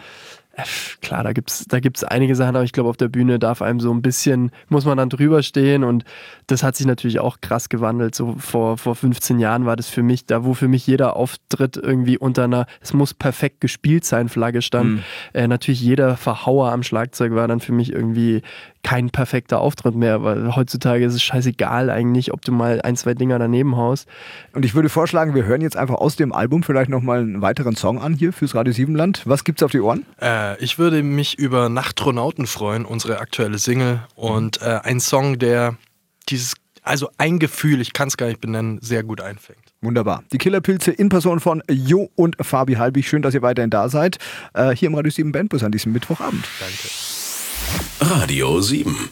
klar, 1.00 1.22
da 1.22 1.32
gibt 1.32 1.50
es 1.50 1.64
da 1.68 1.80
gibt's 1.80 2.04
einige 2.04 2.34
Sachen, 2.34 2.56
aber 2.56 2.64
ich 2.64 2.72
glaube, 2.72 2.88
auf 2.88 2.96
der 2.96 3.08
Bühne 3.08 3.38
darf 3.38 3.62
einem 3.62 3.80
so 3.80 3.92
ein 3.92 4.02
bisschen, 4.02 4.50
muss 4.68 4.84
man 4.84 4.98
dann 4.98 5.08
drüber 5.08 5.42
stehen 5.42 5.84
und 5.84 6.04
das 6.46 6.62
hat 6.62 6.76
sich 6.76 6.86
natürlich 6.86 7.20
auch 7.20 7.40
krass 7.40 7.68
gewandelt. 7.68 8.14
So 8.14 8.34
vor, 8.38 8.76
vor 8.76 8.94
15 8.94 9.38
Jahren 9.38 9.66
war 9.66 9.76
das 9.76 9.88
für 9.88 10.02
mich, 10.02 10.26
da 10.26 10.44
wo 10.44 10.54
für 10.54 10.68
mich 10.68 10.86
jeder 10.86 11.16
Auftritt 11.16 11.76
irgendwie 11.76 12.18
unter 12.18 12.44
einer, 12.44 12.66
es 12.80 12.92
muss 12.92 13.14
perfekt 13.14 13.60
gespielt 13.60 14.04
sein, 14.04 14.28
Flagge 14.28 14.62
stand. 14.62 14.90
Mhm. 14.90 15.02
Äh, 15.32 15.48
natürlich 15.48 15.80
jeder 15.80 16.16
Verhauer 16.16 16.72
am 16.72 16.82
Schlagzeug 16.82 17.34
war 17.34 17.48
dann 17.48 17.60
für 17.60 17.72
mich 17.72 17.92
irgendwie 17.92 18.42
kein 18.82 19.10
perfekter 19.10 19.60
Auftritt 19.60 19.94
mehr, 19.94 20.22
weil 20.22 20.56
heutzutage 20.56 21.04
ist 21.04 21.14
es 21.14 21.22
scheißegal 21.22 21.90
eigentlich, 21.90 22.32
ob 22.32 22.42
du 22.42 22.52
mal 22.52 22.80
ein, 22.82 22.96
zwei 22.96 23.14
Dinger 23.14 23.38
daneben 23.38 23.76
haust. 23.76 24.08
Und 24.52 24.64
ich 24.64 24.74
würde 24.74 24.88
vorschlagen, 24.88 25.34
wir 25.34 25.44
hören 25.44 25.60
jetzt 25.60 25.76
einfach 25.76 25.96
aus 25.96 26.16
dem 26.16 26.32
Album 26.32 26.62
vielleicht 26.62 26.90
nochmal 26.90 27.20
einen 27.20 27.42
weiteren 27.42 27.76
Song 27.76 28.00
an 28.00 28.14
hier 28.14 28.32
fürs 28.32 28.54
Radio 28.54 28.72
Siebenland. 28.72 29.22
Was 29.26 29.44
gibt's 29.44 29.62
auf 29.62 29.70
die 29.70 29.80
Ohren? 29.80 30.06
Äh, 30.20 30.62
ich 30.62 30.78
würde 30.78 31.02
mich 31.02 31.38
über 31.38 31.68
Nachtronauten 31.68 32.46
freuen, 32.46 32.84
unsere 32.84 33.18
aktuelle 33.18 33.58
Single 33.58 34.00
und 34.14 34.62
äh, 34.62 34.80
ein 34.82 35.00
Song, 35.00 35.38
der 35.38 35.76
dieses, 36.28 36.54
also 36.82 37.10
ein 37.18 37.38
Gefühl, 37.38 37.80
ich 37.80 37.92
kann 37.92 38.08
es 38.08 38.16
gar 38.16 38.26
nicht 38.26 38.40
benennen, 38.40 38.78
sehr 38.80 39.02
gut 39.02 39.20
einfängt. 39.20 39.60
Wunderbar. 39.82 40.24
Die 40.32 40.38
Killerpilze 40.38 40.90
in 40.90 41.08
Person 41.08 41.40
von 41.40 41.62
Jo 41.70 42.10
und 42.14 42.36
Fabi 42.40 42.74
Halbig. 42.74 43.08
Schön, 43.08 43.22
dass 43.22 43.34
ihr 43.34 43.42
weiterhin 43.42 43.70
da 43.70 43.88
seid. 43.88 44.18
Äh, 44.52 44.74
hier 44.74 44.88
im 44.88 44.94
Radio 44.94 45.10
7 45.10 45.32
Bandbus 45.32 45.62
an 45.62 45.72
diesem 45.72 45.92
Mittwochabend. 45.92 46.44
Danke. 46.60 47.29
Radio 48.00 48.62
7. 48.62 49.10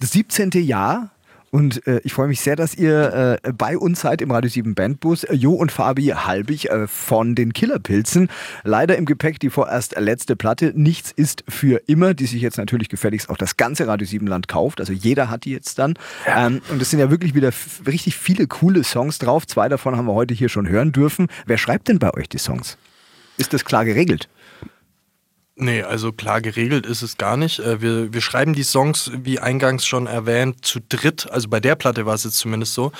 Das 0.00 0.10
17. 0.10 0.50
Jahr 0.54 1.10
und 1.52 1.86
äh, 1.86 2.00
ich 2.02 2.12
freue 2.12 2.26
mich 2.26 2.40
sehr, 2.40 2.56
dass 2.56 2.74
ihr 2.74 3.38
äh, 3.44 3.52
bei 3.52 3.78
uns 3.78 4.00
seid 4.00 4.20
im 4.20 4.32
Radio 4.32 4.50
7 4.50 4.74
Bandbus. 4.74 5.24
Jo 5.30 5.52
und 5.52 5.70
Fabi 5.70 6.06
Halbig 6.06 6.70
äh, 6.70 6.88
von 6.88 7.36
den 7.36 7.52
Killerpilzen. 7.52 8.28
Leider 8.64 8.96
im 8.96 9.04
Gepäck 9.04 9.38
die 9.38 9.48
vorerst 9.48 9.94
letzte 9.96 10.34
Platte. 10.34 10.72
Nichts 10.74 11.12
ist 11.12 11.44
für 11.48 11.82
immer, 11.86 12.14
die 12.14 12.26
sich 12.26 12.42
jetzt 12.42 12.58
natürlich 12.58 12.88
gefälligst 12.88 13.30
auch 13.30 13.36
das 13.36 13.56
ganze 13.56 13.86
Radio 13.86 14.04
7 14.04 14.26
Land 14.26 14.48
kauft. 14.48 14.80
Also 14.80 14.92
jeder 14.92 15.30
hat 15.30 15.44
die 15.44 15.52
jetzt 15.52 15.78
dann. 15.78 15.94
Ja. 16.26 16.48
Ähm, 16.48 16.62
und 16.70 16.82
es 16.82 16.90
sind 16.90 16.98
ja 16.98 17.12
wirklich 17.12 17.36
wieder 17.36 17.52
richtig 17.86 18.16
viele 18.16 18.48
coole 18.48 18.82
Songs 18.82 19.20
drauf. 19.20 19.46
Zwei 19.46 19.68
davon 19.68 19.96
haben 19.96 20.06
wir 20.06 20.14
heute 20.14 20.34
hier 20.34 20.48
schon 20.48 20.68
hören 20.68 20.90
dürfen. 20.90 21.28
Wer 21.46 21.58
schreibt 21.58 21.86
denn 21.86 22.00
bei 22.00 22.12
euch 22.14 22.28
die 22.28 22.38
Songs? 22.38 22.76
Ist 23.36 23.52
das 23.52 23.64
klar 23.64 23.84
geregelt? 23.84 24.28
Nee, 25.56 25.82
also 25.82 26.10
klar 26.10 26.40
geregelt 26.40 26.84
ist 26.84 27.02
es 27.02 27.16
gar 27.16 27.36
nicht. 27.36 27.60
Äh, 27.60 27.80
wir, 27.80 28.12
wir 28.12 28.20
schreiben 28.20 28.54
die 28.54 28.64
Songs, 28.64 29.12
wie 29.14 29.38
eingangs 29.38 29.86
schon 29.86 30.08
erwähnt, 30.08 30.64
zu 30.64 30.80
dritt. 30.80 31.30
Also 31.30 31.48
bei 31.48 31.60
der 31.60 31.76
Platte 31.76 32.06
war 32.06 32.14
es 32.14 32.24
jetzt 32.24 32.38
zumindest 32.38 32.74
so. 32.74 32.90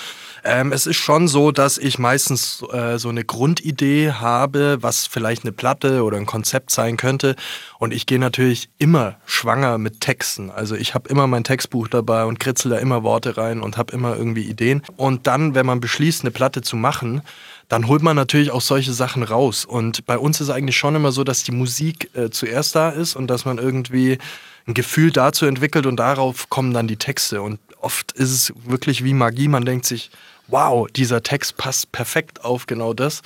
Ähm, 0.45 0.71
es 0.71 0.87
ist 0.87 0.99
schon 0.99 1.27
so, 1.27 1.51
dass 1.51 1.79
ich 1.79 1.99
meistens 1.99 2.63
äh, 2.73 2.97
so 2.99 3.09
eine 3.09 3.25
Grundidee 3.25 4.13
habe, 4.13 4.79
was 4.81 5.09
vielleicht 5.09 5.43
eine 5.43 5.51
Platte 5.51 6.05
oder 6.05 6.17
ein 6.17 6.27
Konzept 6.27 6.71
sein 6.71 6.97
könnte. 6.97 7.35
Und 7.81 7.93
ich 7.93 8.07
gehe 8.07 8.21
natürlich 8.21 8.69
immer 8.79 9.17
schwanger 9.27 9.77
mit 9.79 10.01
Texten. 10.01 10.53
Also 10.53 10.77
ich 10.77 10.95
habe 10.95 11.09
immer 11.09 11.27
mein 11.27 11.43
Textbuch 11.43 11.89
dabei 11.89 12.25
und 12.25 12.39
kritzel 12.39 12.71
da 12.71 12.79
immer 12.79 13.03
Worte 13.03 13.37
rein 13.37 13.63
und 13.63 13.79
habe 13.79 13.93
immer 13.93 14.17
irgendwie 14.17 14.45
Ideen. 14.45 14.83
Und 14.97 15.27
dann, 15.27 15.57
wenn 15.57 15.67
man 15.67 15.81
beschließt, 15.81 16.23
eine 16.23 16.31
Platte 16.31 16.63
zu 16.63 16.77
machen, 16.77 17.23
dann 17.69 17.89
holt 17.89 18.03
man 18.03 18.17
natürlich 18.17 18.51
auch 18.51 18.61
solche 18.61 18.93
Sachen 18.93 19.23
raus. 19.23 19.65
Und 19.65 20.07
bei 20.07 20.19
uns 20.19 20.41
ist 20.41 20.49
es 20.49 20.55
eigentlich 20.55 20.77
schon 20.77 20.95
immer 20.95 21.13
so, 21.13 21.25
dass 21.25 21.43
die 21.43 21.53
Musik 21.53 22.11
äh, 22.15 22.31
zuerst 22.45 22.75
da 22.75 22.91
ist 22.91 23.17
und 23.17 23.29
dass 23.29 23.45
man 23.45 23.59
irgendwie 23.59 24.19
ein 24.67 24.75
Gefühl 24.75 25.11
dazu 25.11 25.47
entwickelt 25.47 25.87
und 25.87 25.97
darauf 25.97 26.49
kommen 26.51 26.73
dann 26.73 26.87
die 26.87 26.97
Texte. 26.97 27.43
Und 27.43 27.59
oft 27.81 28.13
ist 28.13 28.31
es 28.31 28.53
wirklich 28.65 29.05
wie 29.05 29.15
Magie. 29.15 29.49
Man 29.49 29.65
denkt 29.65 29.87
sich, 29.87 30.11
wow, 30.49 30.87
dieser 30.89 31.23
Text 31.23 31.57
passt 31.57 31.93
perfekt 31.93 32.45
auf 32.45 32.67
genau 32.67 32.93
das. 32.93 33.23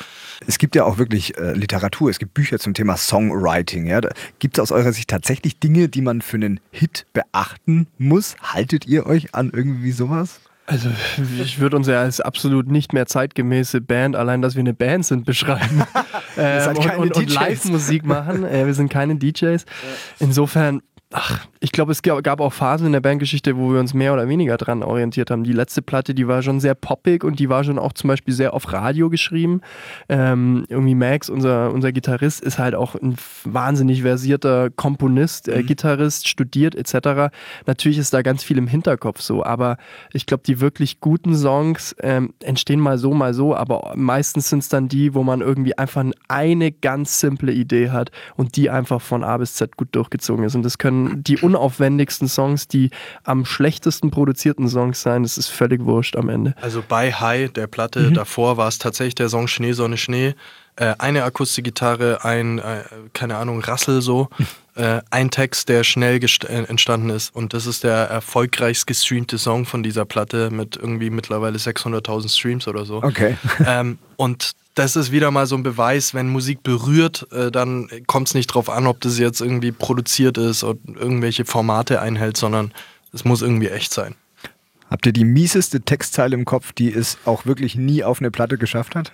Es 0.47 0.59
gibt 0.59 0.77
ja 0.77 0.85
auch 0.85 0.99
wirklich 0.99 1.37
äh, 1.37 1.53
Literatur, 1.53 2.11
es 2.11 2.19
gibt 2.19 2.35
Bücher 2.35 2.59
zum 2.59 2.75
Thema 2.75 2.97
Songwriting. 2.97 3.87
Ja? 3.87 4.01
Gibt 4.39 4.59
es 4.59 4.63
aus 4.63 4.73
eurer 4.73 4.93
Sicht 4.93 5.11
tatsächlich 5.11 5.59
Dinge, 5.59 5.89
die 5.89 6.03
man 6.03 6.23
für 6.23 6.37
einen 6.37 6.61
Hit 6.71 7.07
beachten 7.13 7.89
muss? 7.99 8.37
Haltet 8.41 8.87
ihr 8.87 9.07
euch 9.07 9.35
an 9.35 9.51
irgendwie 9.53 9.93
sowas? 9.93 10.41
Also 10.69 10.91
ich 11.43 11.61
würde 11.61 11.77
uns 11.77 11.87
ja 11.87 12.03
als 12.03 12.21
absolut 12.21 12.69
nicht 12.69 12.93
mehr 12.93 13.07
zeitgemäße 13.07 13.81
Band, 13.81 14.15
allein 14.17 14.43
dass 14.43 14.55
wir 14.55 14.61
eine 14.61 14.75
Band 14.75 15.07
sind, 15.07 15.25
beschreiben. 15.25 15.83
ähm, 16.37 16.77
und, 16.77 16.97
und, 16.99 17.17
und 17.17 17.33
Live-Musik 17.33 18.05
machen. 18.05 18.45
Äh, 18.45 18.67
wir 18.67 18.75
sind 18.75 18.91
keine 18.91 19.17
DJs. 19.17 19.65
Insofern 20.19 20.83
Ach, 21.11 21.47
ich 21.61 21.73
glaube, 21.73 21.93
es 21.93 22.03
gab 22.03 22.39
auch 22.39 22.53
Phasen 22.53 22.87
in 22.87 22.93
der 22.93 23.01
Bandgeschichte, 23.01 23.57
wo 23.57 23.73
wir 23.73 23.81
uns 23.81 23.95
mehr 23.95 24.13
oder 24.13 24.29
weniger 24.29 24.59
dran 24.59 24.83
orientiert 24.83 25.31
haben. 25.31 25.43
Die 25.43 25.55
letzte 25.55 25.81
Platte, 25.81 26.15
die 26.15 26.29
war 26.29 26.43
schon 26.43 26.61
sehr 26.61 26.75
poppig 26.75 27.25
und 27.25 27.39
die 27.39 27.49
war 27.49 27.65
schon 27.65 27.79
auch 27.79 27.95
zum 27.95 28.09
Beispiel 28.09 28.35
sehr 28.35 28.53
auf 28.53 28.71
Radio 28.75 29.09
geschrieben. 29.09 29.63
Ähm, 30.11 30.67
irgendwie 30.69 30.95
Max, 30.95 31.31
unser, 31.31 31.73
unser 31.73 31.93
Gitarrist, 31.93 32.43
ist 32.43 32.59
halt 32.59 32.75
auch 32.75 32.95
ein 32.95 33.17
wahnsinnig 33.45 34.03
versierter 34.03 34.69
Komponist, 34.69 35.49
äh, 35.49 35.63
mhm. 35.63 35.67
Gitarrist, 35.67 36.29
studiert 36.29 36.75
etc. 36.75 37.35
Natürlich 37.65 37.97
ist 37.97 38.13
da 38.13 38.21
ganz 38.21 38.45
viel 38.45 38.59
im 38.59 38.67
Hinterkopf 38.67 39.23
so, 39.23 39.43
aber 39.43 39.79
ich 40.13 40.27
glaube, 40.27 40.43
die 40.47 40.61
wirklich 40.61 41.01
guten 41.01 41.35
Songs 41.35 41.97
ähm, 42.01 42.35
entstehen 42.41 42.81
mal 42.81 42.99
so, 42.99 43.15
mal 43.15 43.33
so, 43.33 43.57
aber 43.57 43.95
meistens 43.97 44.51
sind 44.51 44.59
es 44.59 44.69
dann 44.69 44.89
die, 44.89 45.15
wo 45.15 45.23
man 45.23 45.41
irgendwie 45.41 45.77
einfach 45.79 46.05
eine 46.29 46.71
ganz 46.71 47.19
simple 47.19 47.53
Idee 47.53 47.89
hat 47.89 48.11
und 48.37 48.57
die 48.57 48.69
einfach 48.69 49.01
von 49.01 49.25
A 49.25 49.39
bis 49.39 49.55
Z 49.55 49.79
gut 49.79 49.89
durchgezogen 49.93 50.45
ist. 50.45 50.55
Und 50.55 50.65
das 50.65 50.77
können 50.77 50.98
die 51.23 51.39
unaufwendigsten 51.39 52.29
Songs, 52.29 52.69
die 52.69 52.91
am 53.25 53.45
schlechtesten 53.45 54.11
produzierten 54.11 54.69
Songs 54.69 55.03
sein. 55.03 55.23
Das 55.23 55.39
ist 55.39 55.49
völlig 55.49 55.85
wurscht 55.85 56.17
am 56.17 56.29
Ende. 56.29 56.55
Also 56.61 56.83
bei 56.87 57.13
High, 57.13 57.53
der 57.53 57.67
Platte 57.67 58.01
mhm. 58.11 58.15
davor, 58.15 58.57
war 58.57 58.69
es 58.69 58.79
tatsächlich 58.79 59.15
der 59.15 59.29
Song 59.29 59.49
Schnee, 59.49 59.73
Sonne, 59.73 59.97
Schnee. 59.97 60.35
Äh, 60.77 60.95
eine 60.99 61.25
Akustikgitarre, 61.25 62.25
ein, 62.25 62.59
äh, 62.59 62.85
keine 63.13 63.37
Ahnung, 63.37 63.61
Rassel 63.61 64.01
so. 64.01 64.29
äh, 64.77 65.01
ein 65.11 65.31
Text, 65.31 65.69
der 65.69 65.83
schnell 65.83 66.23
äh, 66.23 66.65
entstanden 66.65 67.11
ist. 67.11 67.35
Und 67.35 67.53
das 67.53 67.67
ist 67.67 67.83
der 67.85 67.97
erfolgreichst 67.97 68.87
gestreamte 68.87 69.39
Song 69.39 69.67
von 69.67 69.83
dieser 69.83 70.05
Platte 70.05 70.51
mit 70.51 70.77
irgendwie 70.77 71.11
mittlerweile 71.11 71.59
600.000 71.59 72.29
Streams 72.29 72.69
oder 72.69 72.85
so. 72.85 73.03
Okay. 73.03 73.37
Ähm, 73.67 73.99
und 74.17 74.53
das 74.79 74.95
ist 74.95 75.11
wieder 75.11 75.31
mal 75.31 75.47
so 75.47 75.57
ein 75.57 75.63
Beweis, 75.63 76.15
wenn 76.15 76.29
Musik 76.29 76.63
berührt, 76.63 77.27
äh, 77.33 77.51
dann 77.51 77.89
kommt 78.07 78.29
es 78.29 78.35
nicht 78.35 78.51
darauf 78.51 78.71
an, 78.71 78.87
ob 78.87 79.01
das 79.01 79.19
jetzt 79.19 79.41
irgendwie 79.41 79.73
produziert 79.73 80.39
ist 80.39 80.63
und 80.63 80.97
irgendwelche 80.97 81.45
Formate 81.45 82.01
einhält, 82.01 82.37
sondern 82.37 82.73
es 83.13 83.25
muss 83.25 83.43
irgendwie 83.43 83.69
echt 83.69 83.93
sein. 83.93 84.15
Habt 84.89 85.05
ihr 85.05 85.13
die 85.13 85.25
mieseste 85.25 85.81
Textzeile 85.81 86.35
im 86.35 86.45
Kopf, 86.45 86.73
die 86.73 86.93
es 86.93 87.19
auch 87.25 87.45
wirklich 87.45 87.75
nie 87.75 88.05
auf 88.05 88.21
eine 88.21 88.31
Platte 88.31 88.57
geschafft 88.57 88.95
hat? 88.95 89.13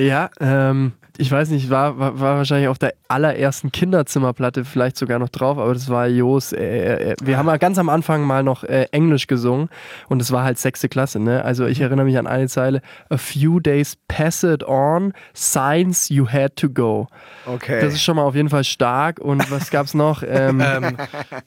ja, 0.00 0.30
ähm, 0.40 0.92
ich 1.18 1.30
weiß 1.30 1.50
nicht, 1.50 1.70
war, 1.70 1.98
war, 1.98 2.20
war, 2.20 2.36
wahrscheinlich 2.38 2.68
auf 2.68 2.78
der 2.78 2.94
allerersten 3.08 3.72
Kinderzimmerplatte 3.72 4.64
vielleicht 4.64 4.96
sogar 4.96 5.18
noch 5.18 5.28
drauf, 5.28 5.58
aber 5.58 5.72
das 5.72 5.88
war 5.88 6.06
Jos. 6.06 6.52
Äh, 6.52 6.58
äh, 6.58 7.12
äh 7.12 7.16
wir 7.22 7.38
haben 7.38 7.46
ja 7.46 7.56
ganz 7.56 7.78
am 7.78 7.88
Anfang 7.88 8.22
mal 8.22 8.42
noch 8.42 8.64
äh, 8.64 8.86
Englisch 8.92 9.26
gesungen 9.26 9.68
und 10.08 10.20
es 10.20 10.32
war 10.32 10.44
halt 10.44 10.58
sechste 10.58 10.88
Klasse, 10.88 11.18
ne? 11.18 11.44
Also 11.44 11.66
ich 11.66 11.80
erinnere 11.80 12.06
mich 12.06 12.18
an 12.18 12.26
eine 12.26 12.48
Zeile: 12.48 12.82
A 13.08 13.16
few 13.16 13.60
days 13.60 13.96
pass 14.08 14.42
it 14.42 14.62
on, 14.64 15.12
signs 15.34 16.08
you 16.08 16.28
had 16.28 16.56
to 16.56 16.68
go. 16.68 17.08
Okay. 17.46 17.80
Das 17.80 17.94
ist 17.94 18.02
schon 18.02 18.16
mal 18.16 18.24
auf 18.24 18.34
jeden 18.34 18.50
Fall 18.50 18.64
stark. 18.64 19.18
Und 19.20 19.50
was 19.50 19.70
gab's 19.70 19.94
noch? 19.94 20.22
Ähm, 20.36 20.60
ähm, 20.60 20.96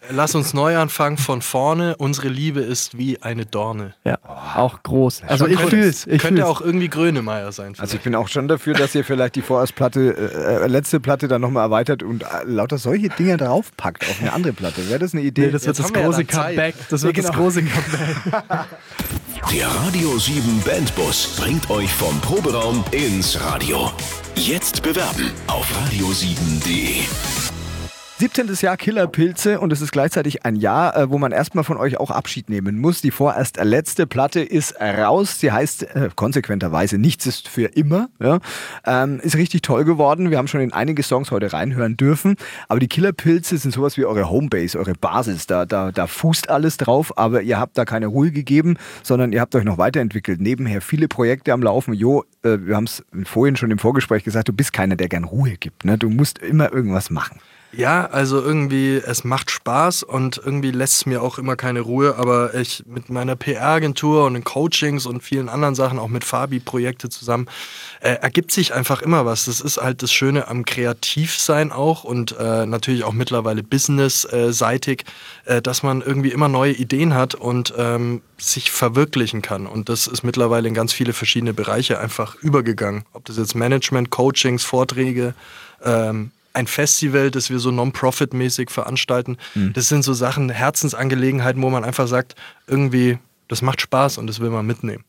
lass 0.09 0.35
uns 0.35 0.53
neu 0.53 0.77
anfangen 0.77 1.17
von 1.17 1.41
vorne. 1.41 1.95
Unsere 1.97 2.27
Liebe 2.27 2.61
ist 2.61 2.97
wie 2.97 3.21
eine 3.21 3.45
Dorne. 3.45 3.93
Ja, 4.03 4.17
auch 4.55 4.81
groß. 4.81 5.23
Also 5.27 5.47
ich 5.47 5.59
fühl's. 5.59 6.07
Ich 6.07 6.21
könnte 6.21 6.41
fühl's. 6.41 6.47
auch 6.47 6.61
irgendwie 6.61 6.88
Grönemeyer 6.88 7.51
sein. 7.51 7.75
Vielleicht. 7.75 7.81
Also 7.81 7.97
ich 7.97 8.01
bin 8.01 8.15
auch 8.15 8.29
schon 8.29 8.47
dafür, 8.47 8.73
dass 8.73 8.95
ihr 8.95 9.03
vielleicht 9.03 9.35
die 9.35 9.41
vor 9.41 9.58
vorerst 9.59 9.75
Platte, 9.75 10.15
äh, 10.15 10.67
letzte 10.67 10.99
Platte 10.99 11.27
dann 11.27 11.41
nochmal 11.41 11.65
erweitert 11.65 12.03
und 12.03 12.23
äh, 12.23 12.27
lauter 12.45 12.77
solche 12.77 13.09
Dinge 13.09 13.37
draufpackt 13.37 14.07
auf 14.09 14.21
eine 14.21 14.31
andere 14.31 14.53
Platte. 14.53 14.87
Wäre 14.89 14.99
das 14.99 15.13
eine 15.13 15.23
Idee? 15.23 15.47
Nee, 15.47 15.51
das 15.51 15.65
wird 15.65 15.77
das 15.77 15.91
große 15.91 16.21
ja 16.21 16.27
Comeback. 16.27 16.75
Das 16.89 17.03
wird 17.03 17.15
genau. 17.15 17.27
das 17.27 17.37
große 17.37 17.63
Comeback. 17.63 18.37
Der 19.53 19.67
Radio 19.67 20.17
7 20.17 20.61
Bandbus 20.65 21.35
bringt 21.37 21.69
euch 21.69 21.91
vom 21.91 22.19
Proberaum 22.21 22.83
ins 22.91 23.39
Radio. 23.41 23.91
Jetzt 24.35 24.83
bewerben 24.83 25.31
auf 25.47 25.67
radio7.de. 25.87 27.58
17. 28.19 28.53
Jahr 28.59 28.75
Killerpilze 28.75 29.61
und 29.61 29.71
es 29.71 29.79
ist 29.79 29.93
gleichzeitig 29.93 30.43
ein 30.43 30.57
Jahr, 30.57 30.93
äh, 30.97 31.09
wo 31.09 31.17
man 31.17 31.31
erstmal 31.31 31.63
von 31.63 31.77
euch 31.77 32.01
auch 32.01 32.11
Abschied 32.11 32.49
nehmen 32.49 32.77
muss. 32.77 32.99
Die 32.99 33.11
vorerst 33.11 33.55
letzte 33.63 34.07
Platte 34.07 34.41
ist 34.41 34.75
raus. 34.81 35.39
Sie 35.39 35.53
heißt 35.53 35.83
äh, 35.95 36.09
konsequenterweise 36.17 36.97
Nichts 36.97 37.25
ist 37.27 37.47
für 37.47 37.67
immer. 37.67 38.09
Ja. 38.19 38.39
Ähm, 38.85 39.21
ist 39.21 39.38
richtig 39.38 39.61
toll 39.61 39.85
geworden. 39.85 40.31
Wir 40.31 40.38
haben 40.38 40.49
schon 40.49 40.59
in 40.59 40.73
einige 40.73 41.01
Songs 41.01 41.31
heute 41.31 41.53
reinhören 41.53 41.95
dürfen. 41.95 42.35
Aber 42.67 42.81
die 42.81 42.89
Killerpilze 42.89 43.57
sind 43.57 43.71
sowas 43.71 43.95
wie 43.95 44.03
eure 44.03 44.29
Homebase, 44.29 44.77
eure 44.77 44.95
Basis. 44.95 45.47
Da, 45.47 45.65
da, 45.65 45.93
da 45.93 46.05
fußt 46.05 46.49
alles 46.49 46.75
drauf, 46.75 47.17
aber 47.17 47.41
ihr 47.41 47.57
habt 47.57 47.77
da 47.77 47.85
keine 47.85 48.07
Ruhe 48.07 48.31
gegeben, 48.31 48.75
sondern 49.01 49.31
ihr 49.31 49.39
habt 49.39 49.55
euch 49.55 49.63
noch 49.63 49.77
weiterentwickelt. 49.77 50.41
Nebenher 50.41 50.81
viele 50.81 51.07
Projekte 51.07 51.53
am 51.53 51.63
Laufen. 51.63 51.93
Jo, 51.93 52.25
äh, 52.43 52.57
wir 52.59 52.75
haben 52.75 52.83
es 52.83 53.01
vorhin 53.23 53.55
schon 53.55 53.71
im 53.71 53.79
Vorgespräch 53.79 54.25
gesagt, 54.25 54.49
du 54.49 54.53
bist 54.53 54.73
keiner, 54.73 54.97
der 54.97 55.07
gern 55.07 55.23
Ruhe 55.23 55.51
gibt. 55.51 55.85
Ne? 55.85 55.97
Du 55.97 56.09
musst 56.09 56.39
immer 56.39 56.73
irgendwas 56.73 57.09
machen. 57.09 57.39
Ja, 57.71 58.07
also 58.07 58.41
irgendwie, 58.41 58.95
es 58.95 59.23
macht 59.23 59.51
Spaß 59.51 60.01
und 60.01 60.41
irgendwie 60.43 60.71
lässt 60.71 60.93
es 60.95 61.05
mir 61.05 61.21
auch 61.21 61.38
immer 61.38 61.55
keine 61.55 61.81
Ruhe, 61.81 62.15
aber 62.17 62.55
ich 62.55 62.83
mit 62.88 63.09
meiner 63.09 63.35
PR-Agentur 63.35 64.25
und 64.25 64.33
den 64.33 64.43
Coachings 64.43 65.05
und 65.05 65.21
vielen 65.21 65.49
anderen 65.49 65.75
Sachen, 65.75 65.99
auch 65.99 66.07
mit 66.07 66.23
Fabi-Projekte 66.23 67.09
zusammen, 67.09 67.47
äh, 68.01 68.13
ergibt 68.13 68.51
sich 68.51 68.73
einfach 68.73 69.03
immer 69.03 69.27
was. 69.27 69.45
Das 69.45 69.61
ist 69.61 69.77
halt 69.77 70.01
das 70.01 70.11
Schöne 70.11 70.47
am 70.47 70.65
Kreativsein 70.65 71.71
auch 71.71 72.03
und 72.03 72.35
äh, 72.39 72.65
natürlich 72.65 73.03
auch 73.03 73.13
mittlerweile 73.13 73.61
business-seitig, 73.61 75.05
äh, 75.45 75.61
dass 75.61 75.83
man 75.83 76.01
irgendwie 76.01 76.31
immer 76.31 76.47
neue 76.47 76.73
Ideen 76.73 77.13
hat 77.13 77.35
und 77.35 77.71
ähm, 77.77 78.23
sich 78.39 78.71
verwirklichen 78.71 79.43
kann. 79.43 79.67
Und 79.67 79.89
das 79.89 80.07
ist 80.07 80.23
mittlerweile 80.23 80.67
in 80.67 80.73
ganz 80.73 80.91
viele 80.91 81.13
verschiedene 81.13 81.53
Bereiche 81.53 81.99
einfach 81.99 82.33
übergegangen. 82.35 83.03
Ob 83.13 83.25
das 83.25 83.38
jetzt 83.38 83.53
Management, 83.53 84.09
Coachings, 84.09 84.63
Vorträge, 84.63 85.35
ähm, 85.83 86.31
ein 86.59 86.67
Festival, 86.67 87.31
das 87.31 87.49
wir 87.49 87.59
so 87.59 87.71
non-profit-mäßig 87.71 88.69
veranstalten. 88.69 89.37
Mhm. 89.55 89.73
Das 89.73 89.89
sind 89.89 90.03
so 90.03 90.13
Sachen, 90.13 90.49
Herzensangelegenheiten, 90.49 91.61
wo 91.61 91.69
man 91.69 91.83
einfach 91.83 92.07
sagt, 92.07 92.35
irgendwie, 92.67 93.17
das 93.47 93.61
macht 93.61 93.81
Spaß 93.81 94.17
und 94.17 94.27
das 94.27 94.39
will 94.39 94.49
man 94.49 94.65
mitnehmen. 94.65 95.03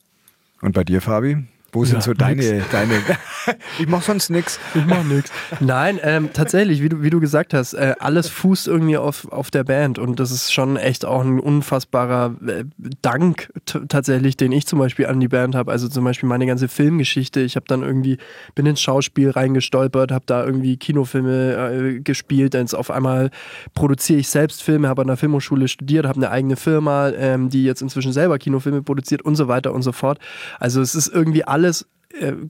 Und 0.62 0.72
bei 0.72 0.84
dir, 0.84 1.00
Fabi? 1.00 1.44
Wo 1.72 1.84
sind 1.84 1.96
ja, 1.96 2.02
so 2.02 2.14
deine, 2.14 2.62
deine. 2.72 2.94
ich 3.78 3.86
mach 3.86 4.02
sonst 4.02 4.30
nichts. 4.30 4.58
Ich 4.74 4.84
mach 4.86 5.04
nichts. 5.04 5.30
Nein, 5.60 6.00
ähm, 6.02 6.30
tatsächlich, 6.32 6.82
wie 6.82 6.88
du, 6.88 7.02
wie 7.02 7.10
du 7.10 7.20
gesagt 7.20 7.54
hast, 7.54 7.74
äh, 7.74 7.94
alles 8.00 8.28
fußt 8.28 8.66
irgendwie 8.66 8.96
auf, 8.96 9.30
auf 9.30 9.50
der 9.50 9.64
Band 9.64 9.98
und 9.98 10.18
das 10.18 10.32
ist 10.32 10.52
schon 10.52 10.76
echt 10.76 11.04
auch 11.04 11.22
ein 11.22 11.38
unfassbarer 11.38 12.34
äh, 12.46 12.64
Dank 13.02 13.52
tatsächlich, 13.88 14.36
den 14.36 14.50
ich 14.50 14.66
zum 14.66 14.78
Beispiel 14.78 15.06
an 15.06 15.20
die 15.20 15.28
Band 15.28 15.54
habe. 15.54 15.70
Also 15.70 15.88
zum 15.88 16.04
Beispiel 16.04 16.28
meine 16.28 16.46
ganze 16.46 16.66
Filmgeschichte. 16.66 17.40
Ich 17.40 17.54
habe 17.54 17.66
dann 17.68 17.82
irgendwie, 17.82 18.18
bin 18.54 18.66
ins 18.66 18.80
Schauspiel 18.80 19.30
reingestolpert, 19.30 20.10
habe 20.10 20.24
da 20.26 20.44
irgendwie 20.44 20.76
Kinofilme 20.76 21.70
äh, 21.72 22.00
gespielt, 22.00 22.54
dann 22.54 22.66
auf 22.74 22.90
einmal 22.90 23.30
produziere 23.74 24.18
ich 24.20 24.28
selbst 24.28 24.62
Filme, 24.62 24.88
habe 24.88 25.02
an 25.02 25.08
der 25.08 25.16
Filmhochschule 25.16 25.68
studiert, 25.68 26.06
habe 26.06 26.16
eine 26.16 26.30
eigene 26.30 26.56
Firma, 26.56 27.10
ähm, 27.10 27.48
die 27.48 27.64
jetzt 27.64 27.80
inzwischen 27.82 28.12
selber 28.12 28.38
Kinofilme 28.38 28.82
produziert 28.82 29.22
und 29.22 29.36
so 29.36 29.48
weiter 29.48 29.72
und 29.72 29.82
so 29.82 29.92
fort. 29.92 30.18
Also 30.58 30.80
es 30.80 30.94
ist 30.94 31.08
irgendwie 31.08 31.44
alles 31.44 31.59
alles 31.60 31.84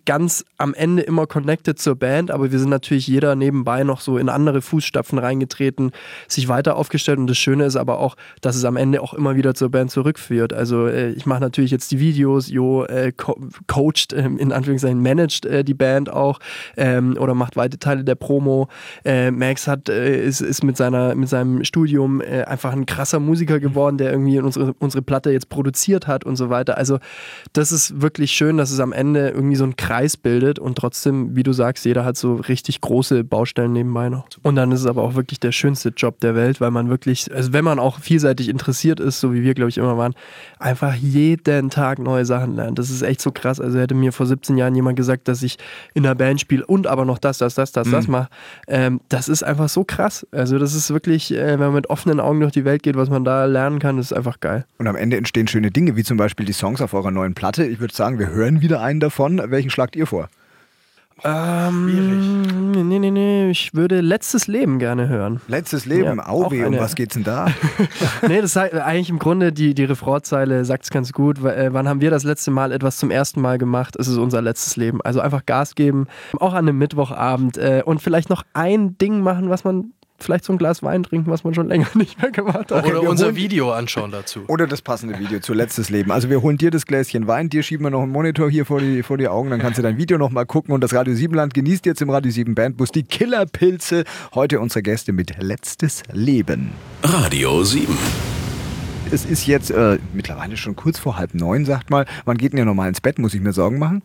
ganz 0.07 0.45
am 0.57 0.73
Ende 0.73 1.03
immer 1.03 1.27
connected 1.27 1.79
zur 1.79 1.95
Band, 1.95 2.31
aber 2.31 2.51
wir 2.51 2.59
sind 2.59 2.71
natürlich 2.71 3.07
jeder 3.07 3.35
nebenbei 3.35 3.85
noch 3.85 4.01
so 4.01 4.17
in 4.17 4.31
andere 4.31 4.63
Fußstapfen 4.63 5.19
reingetreten, 5.19 5.93
sich 6.29 6.49
weiter 6.49 6.77
aufgestellt 6.77 7.19
und 7.19 7.27
das 7.27 7.37
Schöne 7.37 7.65
ist 7.65 7.77
aber 7.77 7.99
auch, 7.99 8.17
dass 8.41 8.57
es 8.57 8.65
am 8.65 8.77
Ende 8.77 9.03
auch 9.03 9.13
immer 9.13 9.37
wieder 9.37 9.55
zur 9.55 9.71
Band 9.71 9.91
zurückführt. 9.91 10.55
Also 10.55 10.87
äh, 10.87 11.11
ich 11.11 11.27
mache 11.27 11.41
natürlich 11.41 11.71
jetzt 11.71 11.91
die 11.93 12.01
Videos, 12.01 12.49
Jo 12.49 12.85
äh, 12.85 13.13
co 13.13 13.39
coacht, 13.67 14.15
äh, 14.15 14.25
in 14.25 14.51
Anführungszeichen 14.53 15.03
managt 15.03 15.45
äh, 15.45 15.63
die 15.63 15.75
Band 15.75 16.11
auch 16.11 16.41
ähm, 16.79 17.17
oder 17.19 17.35
macht 17.35 17.57
weite 17.57 17.79
Teile 17.79 18.03
der 18.03 18.15
Promo. 18.15 18.69
Äh, 19.05 19.31
Max 19.31 19.69
hat, 19.69 19.91
ist, 19.91 20.41
ist 20.41 20.65
mit, 20.65 20.79
seiner, 20.79 21.15
mit 21.15 21.29
seinem 21.29 21.65
Studium 21.65 22.23
einfach 22.47 22.73
ein 22.73 22.87
krasser 22.87 23.21
Musiker 23.21 23.61
geworden, 23.61 23.99
der 23.99 24.11
irgendwie 24.11 24.39
unsere, 24.41 24.75
unsere 24.79 25.03
Platte 25.03 25.31
jetzt 25.31 25.49
produziert 25.49 26.07
hat 26.07 26.25
und 26.25 26.37
so 26.37 26.51
weiter. 26.51 26.77
Also 26.79 26.99
das 27.53 27.73
ist 27.73 28.01
wirklich 28.01 28.33
schön, 28.33 28.57
dass 28.57 28.71
es 28.71 28.81
am 28.81 28.93
Ende 28.93 29.29
irgendwie 29.29 29.50
irgendwie 29.51 29.57
so 29.57 29.65
einen 29.65 29.77
Kreis 29.77 30.17
bildet 30.17 30.59
und 30.59 30.79
trotzdem, 30.79 31.35
wie 31.35 31.43
du 31.43 31.53
sagst, 31.53 31.85
jeder 31.85 32.05
hat 32.05 32.17
so 32.17 32.37
richtig 32.37 32.81
große 32.81 33.25
Baustellen 33.25 33.73
nebenbei 33.73 34.09
noch. 34.09 34.27
Und 34.43 34.55
dann 34.55 34.71
ist 34.71 34.81
es 34.81 34.87
aber 34.87 35.03
auch 35.03 35.15
wirklich 35.15 35.41
der 35.41 35.51
schönste 35.51 35.89
Job 35.91 36.21
der 36.21 36.37
Welt, 36.37 36.61
weil 36.61 36.71
man 36.71 36.89
wirklich, 36.89 37.33
also 37.35 37.53
wenn 37.53 37.65
man 37.65 37.79
auch 37.79 37.99
vielseitig 37.99 38.49
interessiert 38.49 39.01
ist, 39.01 39.21
so 39.21 39.35
wie 39.35 39.43
wir, 39.43 39.55
glaube 39.55 39.71
ich, 39.71 39.79
immer 39.79 39.97
waren, 39.99 40.15
einfach 40.59 40.95
jeden 40.95 41.71
Tag 41.71 41.99
neue 41.99 42.25
Sachen 42.25 42.55
lernt. 42.55 42.79
Das 42.79 42.91
ist 42.91 43.03
echt 43.03 43.21
so 43.21 43.33
krass. 43.33 43.61
Also 43.61 43.79
hätte 43.79 43.95
mir 43.95 44.13
vor 44.13 44.27
17 44.27 44.57
Jahren 44.57 44.75
jemand 44.75 44.97
gesagt, 44.97 45.27
dass 45.27 45.43
ich 45.43 45.59
in 45.95 46.05
der 46.05 46.15
Band 46.15 46.41
spiele 46.41 46.65
und 46.65 46.87
aber 46.87 47.05
noch 47.05 47.19
das, 47.19 47.39
das, 47.39 47.55
das, 47.55 47.73
das, 47.73 47.89
mhm. 47.89 47.93
das 47.93 48.09
mache. 48.09 48.29
Ähm, 48.69 49.01
das 49.09 49.29
ist 49.29 49.43
einfach 49.43 49.69
so 49.69 49.85
krass. 49.85 50.27
Also 50.31 50.59
das 50.59 50.75
ist 50.75 50.93
wirklich, 50.93 51.35
äh, 51.35 51.59
wenn 51.59 51.59
man 51.59 51.75
mit 51.75 51.91
offenen 51.91 52.21
Augen 52.21 52.41
durch 52.41 52.53
die 52.53 52.65
Welt 52.65 52.83
geht, 52.83 52.97
was 52.97 53.11
man 53.11 53.25
da 53.25 53.47
lernen 53.47 53.81
kann, 53.81 53.99
ist 53.99 54.13
einfach 54.13 54.39
geil. 54.41 54.65
Und 54.79 54.87
am 54.87 54.97
Ende 54.97 55.17
entstehen 55.17 55.49
schöne 55.49 55.71
Dinge, 55.71 55.97
wie 55.97 56.05
zum 56.05 56.17
Beispiel 56.17 56.47
die 56.47 56.53
Songs 56.53 56.81
auf 56.81 56.95
eurer 56.95 57.11
neuen 57.11 57.35
Platte. 57.35 57.65
Ich 57.65 57.81
würde 57.81 57.95
sagen, 57.95 58.19
wir 58.19 58.29
hören 58.29 58.61
wieder 58.61 58.81
einen 58.81 59.01
davon 59.01 59.40
welchen 59.49 59.71
schlagt 59.71 59.97
ihr 59.97 60.07
vor? 60.07 60.29
Ähm, 61.23 62.73
nee, 62.89 62.99
nee, 62.99 63.11
nee, 63.11 63.51
ich 63.51 63.75
würde 63.75 64.01
Letztes 64.01 64.47
Leben 64.47 64.79
gerne 64.79 65.09
hören. 65.09 65.41
Letztes 65.49 65.85
Leben? 65.85 66.17
Ja, 66.17 66.27
Auwe, 66.27 66.67
um 66.67 66.79
was 66.79 66.95
geht's 66.95 67.15
denn 67.15 67.25
da? 67.25 67.47
nee, 68.27 68.41
das 68.41 68.57
ist 68.57 68.57
eigentlich 68.57 69.11
im 69.11 69.19
Grunde 69.19 69.53
die, 69.53 69.75
die 69.75 69.85
Refrainzeile 69.85 70.65
sagt 70.65 70.85
es 70.85 70.91
ganz 70.91 71.13
gut. 71.13 71.45
Äh, 71.45 71.73
wann 71.73 71.89
haben 71.89 72.01
wir 72.01 72.11
das 72.11 72.25
letzte 72.25 72.51
Mal 72.51 72.73
etwas 72.73 72.97
zum 72.97 73.11
ersten 73.11 73.41
Mal 73.41 73.59
gemacht? 73.59 73.97
Es 73.97 74.09
ist 74.09 74.17
unser 74.17 74.41
letztes 74.41 74.77
Leben. 74.77 75.03
Also 75.03 75.21
einfach 75.21 75.45
Gas 75.45 75.75
geben, 75.75 76.07
auch 76.39 76.55
an 76.55 76.69
einem 76.69 76.79
Mittwochabend 76.79 77.59
äh, 77.59 77.83
und 77.85 78.01
vielleicht 78.01 78.31
noch 78.31 78.45
ein 78.55 78.97
Ding 78.97 79.21
machen, 79.21 79.51
was 79.51 79.65
man 79.65 79.93
vielleicht 80.25 80.45
so 80.45 80.53
ein 80.53 80.59
Glas 80.59 80.83
Wein 80.83 81.03
trinken, 81.03 81.31
was 81.31 81.45
man 81.45 81.55
schon 81.55 81.69
länger 81.69 81.89
nicht 81.95 82.21
mehr 82.21 82.31
gemacht 82.31 82.71
hat. 82.71 82.87
Oder 82.87 83.03
unser 83.03 83.37
Video 83.37 83.73
anschauen 83.73 84.11
dazu. 84.11 84.41
Oder 84.49 84.67
das 84.67 84.83
passende 84.83 85.19
Video 85.19 85.41
zu 85.41 85.55
Letztes 85.55 85.91
Leben. 85.91 86.11
Also 86.11 86.31
wir 86.31 86.43
holen 86.43 86.59
dir 86.59 86.71
das 86.71 86.87
Gläschen 86.87 87.27
Wein, 87.27 87.49
dir 87.49 87.63
schieben 87.63 87.87
wir 87.87 87.91
noch 87.91 88.03
einen 88.03 88.13
Monitor 88.13 88.51
hier 88.51 88.65
vor 88.67 88.81
die, 88.81 89.03
vor 89.03 89.19
die 89.19 89.29
Augen, 89.29 89.51
dann 89.51 89.61
kannst 89.61 89.79
du 89.79 89.83
dein 89.83 89.97
Video 89.97 90.19
nochmal 90.19 90.47
gucken 90.47 90.75
und 90.75 90.83
das 90.83 90.95
Radio 90.95 91.15
7 91.15 91.35
Land 91.35 91.55
genießt 91.55 91.87
jetzt 91.87 92.03
im 92.03 92.11
Radio 92.11 92.31
7 92.31 92.55
Bandbus 92.55 92.91
die 92.91 93.03
Killerpilze. 93.03 94.05
Heute 94.35 94.61
unsere 94.61 94.83
Gäste 94.83 95.13
mit 95.13 95.35
Letztes 95.43 96.03
Leben. 96.13 96.73
Radio 97.03 97.63
7 97.63 97.97
es 99.13 99.25
ist 99.25 99.47
jetzt 99.49 99.73
äh, 99.73 99.99
mittlerweile 100.13 100.57
schon 100.57 100.77
kurz 100.77 101.01
vor 101.01 101.17
halb 101.17 101.35
neun, 101.35 101.65
sagt 101.65 101.91
mal. 101.91 102.07
Wann 102.27 102.39
geht 102.39 102.53
denn 102.53 102.59
ja 102.59 102.65
normal 102.65 102.89
ins 102.89 103.01
Bett? 103.01 103.19
Muss 103.19 103.35
ich 103.35 103.41
mir 103.41 103.53
Sorgen 103.53 103.81
machen? 103.81 104.03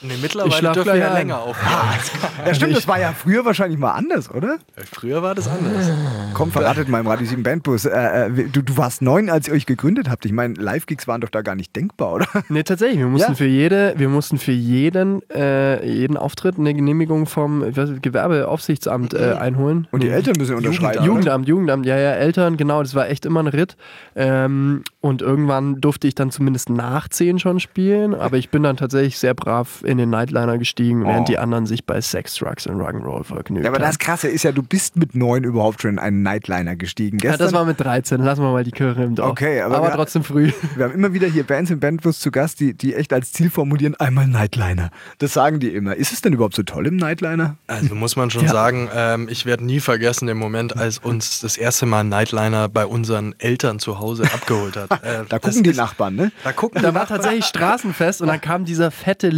Nee, 0.00 0.14
mittlerweile 0.22 0.72
dürfen 0.72 0.92
wir 0.92 0.96
ja 0.96 1.12
länger 1.12 1.40
aufnehmen. 1.40 1.76
ja, 2.46 2.54
stimmt, 2.54 2.76
das 2.76 2.86
war 2.86 3.00
ja 3.00 3.12
früher 3.12 3.44
wahrscheinlich 3.44 3.80
mal 3.80 3.92
anders, 3.92 4.30
oder? 4.30 4.58
Früher 4.92 5.22
war 5.22 5.34
das 5.34 5.48
anders. 5.48 5.90
Komm, 6.34 6.52
verratet 6.52 6.88
mal 6.88 7.00
im 7.00 7.08
Radio 7.08 7.26
7 7.26 7.42
Bandbus. 7.42 7.84
Äh, 7.84 8.26
äh 8.26 8.48
du, 8.48 8.62
du 8.62 8.76
warst 8.76 9.02
neun, 9.02 9.28
als 9.28 9.48
ihr 9.48 9.54
euch 9.54 9.66
gegründet 9.66 10.08
habt. 10.08 10.24
Ich 10.24 10.30
meine, 10.30 10.54
Live-Gigs 10.54 11.08
waren 11.08 11.20
doch 11.20 11.30
da 11.30 11.42
gar 11.42 11.56
nicht 11.56 11.74
denkbar, 11.74 12.14
oder? 12.14 12.26
Nee, 12.48 12.62
tatsächlich. 12.62 12.98
Wir 12.98 13.06
mussten 13.06 13.32
ja. 13.32 13.36
für 13.36 13.46
jede, 13.46 13.94
wir 13.96 14.08
mussten 14.08 14.38
für 14.38 14.52
jeden, 14.52 15.28
äh, 15.30 15.84
jeden 15.84 16.16
Auftritt 16.16 16.58
eine 16.58 16.72
Genehmigung 16.72 17.26
vom 17.26 17.76
weiß, 17.76 18.00
Gewerbeaufsichtsamt 18.00 19.14
äh, 19.14 19.34
einholen. 19.38 19.86
Und 19.90 20.02
die 20.02 20.08
Eltern 20.08 20.34
müssen 20.38 20.56
unterschreiben. 20.56 21.04
Jugendamt, 21.04 21.48
Jugendamt, 21.48 21.86
ja, 21.86 21.98
ja, 21.98 22.12
Eltern, 22.12 22.56
genau. 22.56 22.82
Das 22.82 22.94
war 22.94 23.08
echt 23.08 23.26
immer 23.26 23.40
ein 23.40 23.48
Ritt. 23.48 23.76
Ähm, 24.14 24.82
und 25.00 25.22
irgendwann 25.22 25.80
durfte 25.80 26.06
ich 26.06 26.14
dann 26.14 26.30
zumindest 26.30 26.70
nach 26.70 27.08
zehn 27.08 27.38
schon 27.38 27.60
spielen, 27.60 28.14
aber 28.14 28.36
ich 28.36 28.50
bin 28.50 28.62
dann 28.62 28.76
tatsächlich 28.76 29.18
sehr 29.18 29.34
brav 29.34 29.82
in 29.88 29.98
den 29.98 30.10
Nightliner 30.10 30.58
gestiegen, 30.58 31.04
oh. 31.04 31.08
während 31.08 31.28
die 31.28 31.38
anderen 31.38 31.66
sich 31.66 31.84
bei 31.84 32.00
Sex, 32.00 32.36
Drugs 32.36 32.66
und 32.66 32.76
Rock'n'Roll 32.76 33.24
vergnügt 33.24 33.64
ja, 33.64 33.70
aber 33.70 33.78
das 33.78 33.98
Krasse 33.98 34.28
ist 34.28 34.42
ja, 34.44 34.52
du 34.52 34.62
bist 34.62 34.96
mit 34.96 35.14
neun 35.16 35.44
überhaupt 35.44 35.82
schon 35.82 35.92
in 35.92 35.98
einen 35.98 36.22
Nightliner 36.22 36.76
gestiegen. 36.76 37.18
Gestern, 37.18 37.40
ja, 37.40 37.44
das 37.44 37.52
war 37.52 37.64
mit 37.64 37.80
13. 37.80 38.22
Lassen 38.22 38.42
wir 38.42 38.52
mal 38.52 38.64
die 38.64 38.70
Kirche 38.70 39.02
im 39.02 39.14
Dorf. 39.14 39.30
Okay, 39.30 39.62
aber, 39.62 39.78
aber 39.78 39.88
wir, 39.88 39.94
trotzdem 39.94 40.24
früh. 40.24 40.52
Wir 40.76 40.84
haben 40.84 40.94
immer 40.94 41.12
wieder 41.12 41.26
hier 41.26 41.44
Bands 41.44 41.70
im 41.70 41.80
Bandbus 41.80 42.20
zu 42.20 42.30
Gast, 42.30 42.60
die, 42.60 42.74
die 42.74 42.94
echt 42.94 43.12
als 43.12 43.32
Ziel 43.32 43.50
formulieren, 43.50 43.94
einmal 43.96 44.26
Nightliner. 44.26 44.90
Das 45.18 45.32
sagen 45.32 45.60
die 45.60 45.68
immer. 45.74 45.96
Ist 45.96 46.12
es 46.12 46.20
denn 46.20 46.32
überhaupt 46.32 46.54
so 46.54 46.62
toll 46.62 46.86
im 46.86 46.96
Nightliner? 46.96 47.56
Also 47.66 47.94
muss 47.94 48.16
man 48.16 48.30
schon 48.30 48.44
ja. 48.44 48.52
sagen, 48.52 48.88
ähm, 48.94 49.28
ich 49.30 49.46
werde 49.46 49.64
nie 49.64 49.80
vergessen 49.80 50.26
den 50.26 50.36
Moment, 50.36 50.76
als 50.76 50.98
uns 50.98 51.40
das 51.40 51.56
erste 51.56 51.86
Mal 51.86 52.04
Nightliner 52.04 52.68
bei 52.68 52.84
unseren 52.86 53.34
Eltern 53.38 53.78
zu 53.78 53.98
Hause 53.98 54.24
abgeholt 54.24 54.76
hat. 54.76 54.88
Äh, 54.98 55.24
da 55.28 55.38
gucken 55.38 55.62
die 55.62 55.70
ist, 55.70 55.76
Nachbarn, 55.76 56.16
ne? 56.16 56.32
Da 56.42 56.52
gucken 56.52 56.82
Da 56.82 56.92
war 56.92 57.06
tatsächlich 57.06 57.44
Straßenfest 57.44 58.20
und 58.20 58.26
dann 58.26 58.40
kam 58.40 58.64
dieser 58.64 58.90
fette 58.90 59.28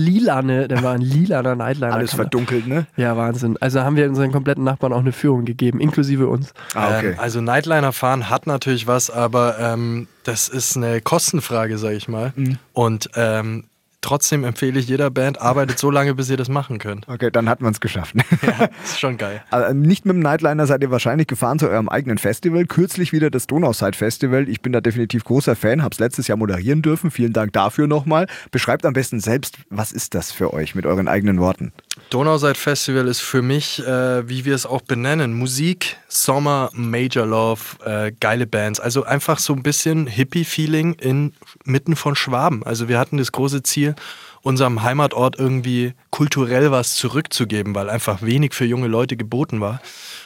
Lilane, 0.43 0.69
der 0.69 0.83
war 0.83 0.95
ein 0.95 1.01
lilaner 1.01 1.55
Nightliner. 1.55 1.95
Alles 1.95 2.15
verdunkelt, 2.15 2.67
ne? 2.67 2.87
Ja, 2.97 3.17
Wahnsinn. 3.17 3.57
Also 3.61 3.81
haben 3.81 3.97
wir 3.97 4.09
unseren 4.09 4.33
kompletten 4.33 4.65
Nachbarn 4.65 4.93
auch 4.93 5.01
eine 5.01 5.13
Führung 5.13 5.45
gegeben, 5.45 5.81
inklusive 5.81 6.29
uns. 6.29 6.53
Ah, 6.75 6.99
okay. 6.99 7.13
Ähm, 7.13 7.19
also 7.19 7.41
Nightliner 7.41 7.93
fahren 7.93 8.29
hat 8.31 8.47
natürlich 8.47 8.87
was, 8.87 9.11
aber 9.11 9.59
ähm, 9.59 10.09
das 10.25 10.49
ist 10.49 10.77
eine 10.77 11.01
Kostenfrage, 11.01 11.79
sag 11.79 11.93
ich 11.93 12.09
mal. 12.09 12.33
Mhm. 12.37 12.59
Und 12.73 13.11
ähm, 13.15 13.65
trotzdem 14.01 14.45
empfehle 14.45 14.79
ich 14.79 14.89
jeder 14.89 15.11
Band, 15.11 15.41
arbeitet 15.41 15.79
so 15.79 15.91
lange, 15.91 16.15
bis 16.15 16.31
ihr 16.31 16.37
das 16.37 16.49
machen 16.49 16.79
könnt. 16.79 17.09
Okay, 17.09 17.31
dann 17.31 17.49
hat 17.49 17.61
man 17.61 17.73
es 17.73 17.81
geschafft. 17.81 18.15
Ja, 18.43 18.69
ist 18.83 18.99
schon 18.99 19.19
geil. 19.19 19.43
Also 19.51 19.75
nicht 19.75 20.07
mit 20.07 20.15
dem 20.15 20.21
Nightliner 20.21 20.67
seid 20.67 20.83
ihr 20.83 20.91
wahrscheinlich 20.91 21.27
gefahren 21.27 21.59
zu 21.59 21.69
eurem 21.69 21.89
eigenen 21.89 22.17
Festival. 22.17 22.65
Kürzlich 22.65 23.13
wieder 23.13 23.31
das 23.31 23.47
Donauside 23.47 23.97
Festival. 23.97 24.49
Ich 24.49 24.63
bin 24.63 24.73
da 24.73 24.81
definitiv 24.81 25.25
großer 25.25 25.57
Fan, 25.57 25.83
hab's 25.83 25.99
letztes 25.99 26.27
Jahr 26.29 26.39
moderieren 26.39 26.81
dürfen. 26.81 27.11
Vielen 27.11 27.33
Dank 27.33 27.53
dafür 27.53 27.87
nochmal. 27.87 28.27
Beschreibt 28.51 28.87
am 28.87 28.95
besten 28.95 29.21
selbst, 29.21 29.59
was 29.69 29.93
ist 29.93 30.15
das 30.15 30.33
für 30.33 30.55
euch 30.55 30.75
mit 30.75 30.87
euren 30.87 31.07
eigenen 31.07 31.39
Worten? 31.39 31.73
Donauside 32.09 32.55
Festival 32.55 33.09
ist 33.09 33.21
für 33.21 33.43
mich, 33.43 33.85
äh, 33.85 34.29
wie 34.29 34.45
wir 34.45 34.55
es 34.55 34.65
auch 34.65 34.81
benennen, 34.81 35.33
Musik, 35.33 35.97
Sommer, 36.09 36.71
Major 36.73 37.27
Love, 37.27 37.61
äh, 37.85 38.13
geile 38.19 38.47
Bands. 38.47 38.81
Also 38.81 39.05
einfach 39.05 39.39
so 39.39 39.53
ein 39.53 39.63
bisschen 39.63 40.07
Hippie-Feeling 40.07 40.95
inmitten 40.95 41.97
von 41.97 42.15
Schwaben. 42.15 42.63
Also 42.65 42.89
wir 42.89 42.99
hatten 42.99 43.17
das 43.17 43.33
große 43.33 43.63
Ziel, 43.63 43.95
unserem 44.43 44.83
Heimatort 44.83 45.39
irgendwie 45.39 45.93
kulturell 46.11 46.71
was 46.71 46.95
zurückzugeben, 46.95 47.75
weil 47.75 47.91
einfach 47.91 48.23
wenig 48.23 48.55
für 48.55 48.65
junge 48.65 48.89
Leute 48.89 49.17
geboten 49.17 49.61
war. 49.61 49.81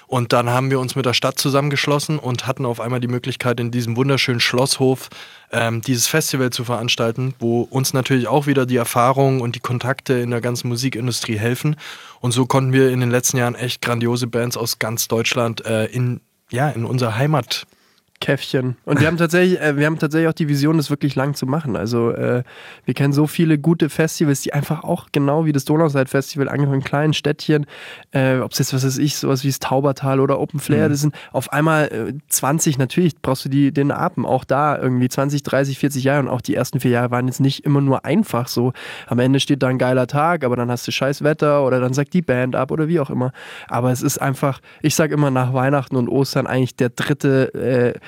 Und 0.06 0.32
dann 0.32 0.50
haben 0.50 0.70
wir 0.70 0.78
uns 0.78 0.94
mit 0.94 1.06
der 1.06 1.14
Stadt 1.14 1.38
zusammengeschlossen 1.38 2.18
und 2.18 2.46
hatten 2.46 2.66
auf 2.66 2.80
einmal 2.80 3.00
die 3.00 3.08
Möglichkeit, 3.08 3.58
in 3.58 3.70
diesem 3.70 3.96
wunderschönen 3.96 4.40
Schlosshof 4.40 5.08
ähm, 5.50 5.80
dieses 5.80 6.06
Festival 6.06 6.50
zu 6.50 6.64
veranstalten, 6.64 7.34
wo 7.38 7.62
uns 7.62 7.92
natürlich 7.94 8.28
auch 8.28 8.46
wieder 8.46 8.66
die 8.66 8.76
Erfahrungen 8.76 9.40
und 9.40 9.56
die 9.56 9.60
Kontakte 9.60 10.14
in 10.14 10.30
der 10.30 10.40
ganzen 10.40 10.68
Musikindustrie 10.68 11.36
helfen. 11.36 11.76
Und 12.20 12.32
so 12.32 12.46
konnten 12.46 12.72
wir 12.72 12.90
in 12.90 13.00
den 13.00 13.10
letzten 13.10 13.38
Jahren 13.38 13.54
echt 13.54 13.82
grandiose 13.82 14.26
Bands 14.26 14.56
aus 14.56 14.78
ganz 14.78 15.08
Deutschland 15.08 15.64
äh, 15.64 15.86
in, 15.86 16.20
ja, 16.50 16.68
in 16.68 16.84
unser 16.84 17.16
Heimat 17.16 17.66
Käffchen. 18.24 18.78
Und 18.86 19.00
wir 19.00 19.06
haben 19.06 19.18
tatsächlich, 19.18 19.60
äh, 19.60 19.76
wir 19.76 19.84
haben 19.84 19.98
tatsächlich 19.98 20.28
auch 20.30 20.34
die 20.34 20.48
Vision, 20.48 20.78
das 20.78 20.88
wirklich 20.88 21.14
lang 21.14 21.34
zu 21.34 21.44
machen. 21.44 21.76
Also 21.76 22.10
äh, 22.10 22.42
wir 22.86 22.94
kennen 22.94 23.12
so 23.12 23.26
viele 23.26 23.58
gute 23.58 23.90
Festivals, 23.90 24.40
die 24.40 24.54
einfach 24.54 24.82
auch 24.82 25.08
genau 25.12 25.44
wie 25.44 25.52
das 25.52 25.66
Donauside-Festival 25.66 26.48
angefangen 26.48 26.80
in 26.80 26.84
kleinen 26.84 27.12
Städtchen, 27.12 27.66
äh, 28.12 28.38
ob 28.38 28.52
es 28.52 28.60
jetzt 28.60 28.72
was 28.72 28.82
weiß 28.82 28.96
ich, 28.96 29.16
sowas 29.16 29.44
wie 29.44 29.48
das 29.48 29.58
Taubertal 29.58 30.20
oder 30.20 30.40
Open 30.40 30.58
Flair, 30.58 30.86
mhm. 30.86 30.92
das 30.92 31.00
sind 31.02 31.14
auf 31.32 31.52
einmal 31.52 31.88
äh, 31.88 32.14
20, 32.28 32.78
natürlich 32.78 33.20
brauchst 33.20 33.44
du 33.44 33.50
die, 33.50 33.72
den 33.72 33.90
Atem, 33.90 34.24
auch 34.24 34.44
da 34.44 34.78
irgendwie 34.78 35.10
20, 35.10 35.42
30, 35.42 35.78
40 35.78 36.04
Jahre 36.04 36.20
und 36.20 36.28
auch 36.28 36.40
die 36.40 36.54
ersten 36.54 36.80
vier 36.80 36.92
Jahre 36.92 37.10
waren 37.10 37.26
jetzt 37.26 37.40
nicht 37.40 37.66
immer 37.66 37.82
nur 37.82 38.06
einfach 38.06 38.48
so. 38.48 38.72
Am 39.06 39.18
Ende 39.18 39.38
steht 39.38 39.62
da 39.62 39.68
ein 39.68 39.76
geiler 39.76 40.06
Tag, 40.06 40.44
aber 40.44 40.56
dann 40.56 40.70
hast 40.70 40.88
du 40.88 40.92
scheiß 40.92 41.24
Wetter 41.24 41.62
oder 41.66 41.78
dann 41.78 41.92
sagt 41.92 42.14
die 42.14 42.22
Band 42.22 42.56
ab 42.56 42.70
oder 42.70 42.88
wie 42.88 43.00
auch 43.00 43.10
immer. 43.10 43.32
Aber 43.68 43.92
es 43.92 44.00
ist 44.00 44.16
einfach, 44.16 44.60
ich 44.80 44.94
sag 44.94 45.10
immer 45.10 45.30
nach 45.30 45.52
Weihnachten 45.52 45.96
und 45.96 46.08
Ostern 46.08 46.46
eigentlich 46.46 46.74
der 46.74 46.88
dritte 46.88 47.52
äh, 47.52 48.00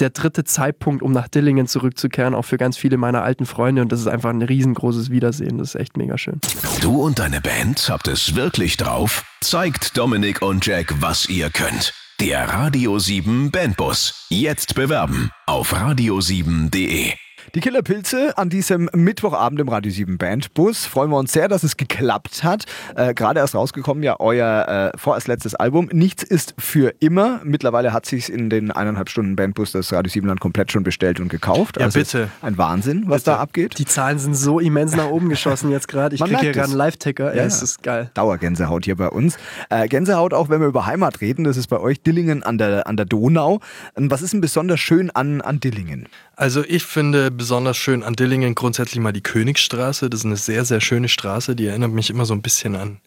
der 0.00 0.10
dritte 0.10 0.44
Zeitpunkt, 0.44 1.02
um 1.02 1.12
nach 1.12 1.28
Dillingen 1.28 1.66
zurückzukehren, 1.66 2.34
auch 2.34 2.44
für 2.44 2.56
ganz 2.56 2.76
viele 2.76 2.96
meiner 2.96 3.22
alten 3.22 3.46
Freunde. 3.46 3.82
Und 3.82 3.92
das 3.92 4.00
ist 4.00 4.06
einfach 4.06 4.30
ein 4.30 4.42
riesengroßes 4.42 5.10
Wiedersehen. 5.10 5.58
Das 5.58 5.74
ist 5.74 5.80
echt 5.80 5.96
mega 5.96 6.18
schön. 6.18 6.40
Du 6.80 7.02
und 7.02 7.18
deine 7.18 7.40
Band 7.40 7.88
habt 7.88 8.08
es 8.08 8.34
wirklich 8.34 8.76
drauf? 8.76 9.24
Zeigt 9.40 9.96
Dominik 9.96 10.42
und 10.42 10.64
Jack, 10.66 10.94
was 11.00 11.28
ihr 11.28 11.50
könnt. 11.50 11.92
Der 12.20 12.48
Radio 12.48 12.98
7 12.98 13.50
Bandbus. 13.50 14.26
Jetzt 14.28 14.74
bewerben 14.74 15.30
auf 15.46 15.72
radio7.de. 15.72 17.27
Die 17.54 17.60
Killerpilze 17.60 18.36
an 18.36 18.50
diesem 18.50 18.90
Mittwochabend 18.92 19.58
im 19.60 19.68
Radio 19.70 19.90
7 19.90 20.18
Bandbus. 20.18 20.84
Freuen 20.84 21.10
wir 21.10 21.16
uns 21.16 21.32
sehr, 21.32 21.48
dass 21.48 21.62
es 21.62 21.78
geklappt 21.78 22.44
hat. 22.44 22.66
Äh, 22.94 23.14
Gerade 23.14 23.40
erst 23.40 23.54
rausgekommen, 23.54 24.02
ja, 24.02 24.16
euer 24.20 24.92
äh, 24.94 24.98
vorerst 24.98 25.28
letztes 25.28 25.54
Album. 25.54 25.88
Nichts 25.90 26.22
ist 26.22 26.54
für 26.58 26.94
immer. 27.00 27.40
Mittlerweile 27.44 27.94
hat 27.94 28.04
sich 28.04 28.30
in 28.30 28.50
den 28.50 28.70
eineinhalb 28.70 29.08
Stunden 29.08 29.34
Bandbus 29.34 29.72
das 29.72 29.90
Radio 29.94 30.10
7 30.10 30.28
Land 30.28 30.40
komplett 30.40 30.72
schon 30.72 30.82
bestellt 30.82 31.20
und 31.20 31.30
gekauft. 31.30 31.78
Ja, 31.78 31.86
also 31.86 31.98
bitte. 31.98 32.28
Ein 32.42 32.58
Wahnsinn, 32.58 33.04
was 33.06 33.22
bitte. 33.22 33.30
da 33.30 33.38
abgeht. 33.38 33.78
Die 33.78 33.86
Zahlen 33.86 34.18
sind 34.18 34.34
so 34.34 34.60
immens 34.60 34.94
nach 34.94 35.08
oben 35.08 35.30
geschossen 35.30 35.70
jetzt 35.70 35.88
gerade. 35.88 36.16
Ich 36.16 36.22
kriege 36.22 36.40
hier 36.40 36.52
gerade 36.52 36.68
einen 36.68 36.76
Live-Ticker. 36.76 37.34
Ja, 37.34 37.44
es 37.44 37.62
ist 37.62 37.82
geil. 37.82 38.10
Dauergänsehaut 38.12 38.84
hier 38.84 38.96
bei 38.96 39.08
uns. 39.08 39.38
Äh, 39.70 39.88
Gänsehaut 39.88 40.34
auch, 40.34 40.50
wenn 40.50 40.60
wir 40.60 40.68
über 40.68 40.84
Heimat 40.84 41.22
reden. 41.22 41.44
Das 41.44 41.56
ist 41.56 41.68
bei 41.68 41.80
euch 41.80 42.02
Dillingen 42.02 42.42
an 42.42 42.58
der, 42.58 42.86
an 42.86 42.98
der 42.98 43.06
Donau. 43.06 43.60
Was 43.94 44.20
ist 44.20 44.34
denn 44.34 44.42
besonders 44.42 44.80
schön 44.80 45.10
an, 45.10 45.40
an 45.40 45.60
Dillingen? 45.60 46.08
Also 46.38 46.62
ich 46.64 46.84
finde 46.84 47.32
besonders 47.32 47.76
schön 47.76 48.04
an 48.04 48.14
Dillingen 48.14 48.54
grundsätzlich 48.54 49.00
mal 49.00 49.12
die 49.12 49.22
Königsstraße. 49.22 50.08
Das 50.08 50.20
ist 50.20 50.26
eine 50.26 50.36
sehr, 50.36 50.64
sehr 50.64 50.80
schöne 50.80 51.08
Straße. 51.08 51.56
Die 51.56 51.66
erinnert 51.66 51.90
mich 51.90 52.10
immer 52.10 52.26
so 52.26 52.32
ein 52.32 52.42
bisschen 52.42 52.76
an 52.76 53.00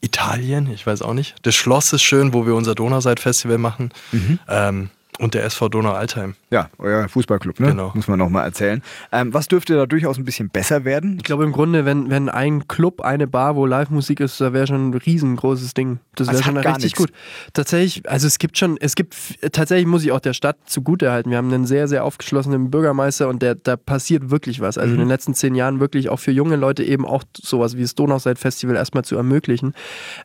Italien. 0.00 0.72
Ich 0.72 0.86
weiß 0.86 1.02
auch 1.02 1.12
nicht. 1.12 1.34
Das 1.42 1.54
Schloss 1.54 1.92
ist 1.92 2.02
schön, 2.02 2.32
wo 2.32 2.46
wir 2.46 2.54
unser 2.54 2.74
Donauseid-Festival 2.74 3.58
machen. 3.58 3.90
Mhm. 4.10 4.38
Ähm, 4.48 4.90
und 5.18 5.34
der 5.34 5.44
SV 5.44 5.68
Donau-Altheim. 5.68 6.34
Ja, 6.50 6.70
euer 6.78 7.08
Fußballclub, 7.08 7.60
ne? 7.60 7.68
Genau. 7.68 7.90
Muss 7.94 8.08
man 8.08 8.18
nochmal 8.18 8.44
erzählen. 8.44 8.82
Ähm, 9.12 9.34
was 9.34 9.48
dürfte 9.48 9.74
da 9.74 9.86
durchaus 9.86 10.16
ein 10.16 10.24
bisschen 10.24 10.48
besser 10.48 10.84
werden? 10.84 11.16
Ich 11.18 11.24
glaube 11.24 11.44
im 11.44 11.52
Grunde, 11.52 11.84
wenn, 11.84 12.08
wenn 12.08 12.28
ein 12.28 12.68
Club, 12.68 13.00
eine 13.00 13.26
Bar, 13.26 13.56
wo 13.56 13.66
Live-Musik 13.66 14.20
ist, 14.20 14.40
da 14.40 14.52
wäre 14.52 14.66
schon 14.66 14.90
ein 14.90 14.94
riesengroßes 14.94 15.74
Ding. 15.74 15.98
Das 16.14 16.28
wäre 16.28 16.42
schon 16.42 16.56
richtig 16.56 16.92
nix. 16.92 16.98
gut. 16.98 17.12
Tatsächlich, 17.52 18.08
also 18.08 18.26
es 18.26 18.38
gibt 18.38 18.56
schon, 18.56 18.76
es 18.80 18.94
gibt, 18.94 19.14
tatsächlich 19.52 19.86
muss 19.86 20.04
ich 20.04 20.12
auch 20.12 20.20
der 20.20 20.32
Stadt 20.32 20.56
zugutehalten. 20.66 21.30
Wir 21.30 21.38
haben 21.38 21.52
einen 21.52 21.66
sehr, 21.66 21.88
sehr 21.88 22.04
aufgeschlossenen 22.04 22.70
Bürgermeister 22.70 23.28
und 23.28 23.42
der, 23.42 23.56
da 23.56 23.76
passiert 23.76 24.30
wirklich 24.30 24.60
was. 24.60 24.78
Also 24.78 24.90
mhm. 24.90 24.94
in 24.94 25.00
den 25.00 25.08
letzten 25.08 25.34
zehn 25.34 25.54
Jahren 25.54 25.80
wirklich 25.80 26.08
auch 26.08 26.20
für 26.20 26.32
junge 26.32 26.56
Leute 26.56 26.84
eben 26.84 27.04
auch 27.04 27.24
sowas 27.36 27.76
wie 27.76 27.82
das 27.82 27.94
Donauseid-Festival 27.96 28.76
erstmal 28.76 29.04
zu 29.04 29.16
ermöglichen. 29.16 29.74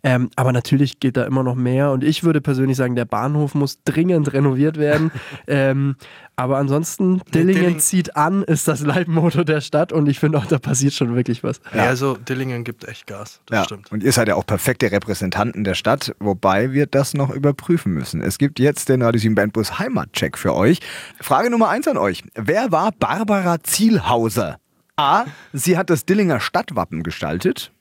Ähm, 0.04 0.30
aber 0.36 0.54
natürlich 0.54 1.00
geht 1.00 1.18
da 1.18 1.24
immer 1.24 1.44
noch 1.44 1.56
mehr 1.56 1.92
und 1.92 2.04
ich 2.04 2.24
würde 2.24 2.42
persönlich 2.42 2.78
sagen, 2.78 2.96
der 2.96 3.06
Bahnhof 3.06 3.56
muss 3.56 3.84
dringend 3.84 4.32
renoviert 4.34 4.78
werden 4.78 4.83
werden. 4.84 5.12
ähm, 5.48 5.96
aber 6.36 6.58
ansonsten, 6.58 7.22
Dillingen, 7.34 7.54
Dillingen 7.54 7.80
zieht 7.80 8.16
an, 8.16 8.42
ist 8.44 8.68
das 8.68 8.82
Leitmotto 8.82 9.44
der 9.44 9.62
Stadt 9.62 9.92
und 9.94 10.08
ich 10.08 10.20
finde 10.20 10.40
auch, 10.40 10.46
da 10.46 10.58
passiert 10.58 10.94
schon 10.94 11.16
wirklich 11.16 11.44
was. 11.44 11.62
Ja, 11.74 11.86
also 11.86 12.16
Dillingen 12.16 12.64
gibt 12.64 12.88
echt 12.88 13.06
Gas, 13.06 13.40
das 13.46 13.58
ja. 13.58 13.64
stimmt. 13.66 13.92
Und 13.92 14.04
ihr 14.04 14.12
seid 14.12 14.28
ja 14.28 14.36
auch 14.36 14.46
perfekte 14.46 14.92
Repräsentanten 14.92 15.64
der 15.64 15.76
Stadt, 15.76 16.16
wobei 16.20 16.72
wir 16.72 16.88
das 16.88 17.14
noch 17.14 17.30
überprüfen 17.30 17.94
müssen. 17.94 18.22
Es 18.22 18.38
gibt 18.40 18.60
jetzt 18.60 18.90
den 18.90 19.02
Radio 19.04 19.20
7 19.20 19.36
Bandbus 19.36 19.78
Heimatcheck 19.78 20.38
für 20.38 20.56
euch. 20.56 20.80
Frage 21.22 21.52
Nummer 21.52 21.70
eins 21.70 21.88
an 21.88 21.98
euch. 21.98 22.24
Wer 22.36 22.72
war 22.72 22.92
Barbara 22.92 23.62
Zielhauser? 23.62 24.58
A. 24.96 25.26
Sie 25.54 25.78
hat 25.78 25.90
das 25.90 26.06
Dillinger 26.06 26.40
Stadtwappen 26.40 27.04
gestaltet. 27.04 27.72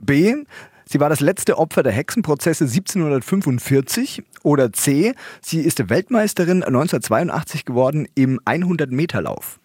B. 0.00 0.34
Sie 0.92 1.00
war 1.00 1.08
das 1.08 1.20
letzte 1.20 1.56
Opfer 1.56 1.82
der 1.82 1.92
Hexenprozesse 1.92 2.64
1745. 2.64 4.22
Oder 4.42 4.74
C. 4.74 5.14
Sie 5.40 5.60
ist 5.60 5.88
Weltmeisterin 5.88 6.62
1982 6.62 7.64
geworden 7.64 8.06
im 8.14 8.38
100-Meter-Lauf. 8.40 9.58